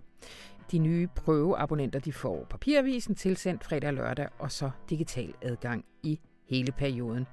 [0.70, 6.20] De nye prøveabonnenter de får papiravisen tilsendt fredag og lørdag, og så digital adgang i
[6.48, 7.26] hele perioden.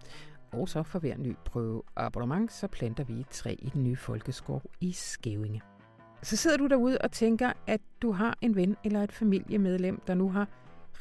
[0.52, 4.62] Og så for hver ny prøveabonnement, så planter vi et træ i den nye folkeskov
[4.82, 5.62] i Skævinge.
[6.22, 10.14] Så sidder du derude og tænker, at du har en ven eller et familiemedlem, der
[10.14, 10.48] nu har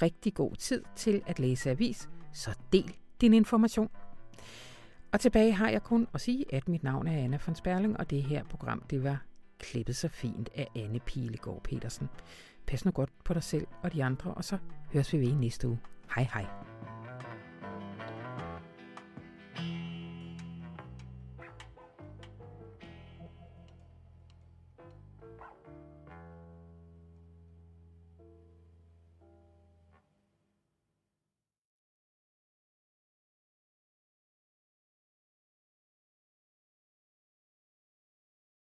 [0.03, 3.91] rigtig god tid til at læse avis, så del din information.
[5.13, 8.11] Og tilbage har jeg kun at sige, at mit navn er Anna von Sperling, og
[8.11, 9.23] det her program det var
[9.59, 12.09] klippet så fint af Anne Pilegaard Petersen.
[12.67, 14.59] Pas nu godt på dig selv og de andre, og så
[14.93, 15.79] høres vi ved næste uge.
[16.15, 16.78] Hej hej.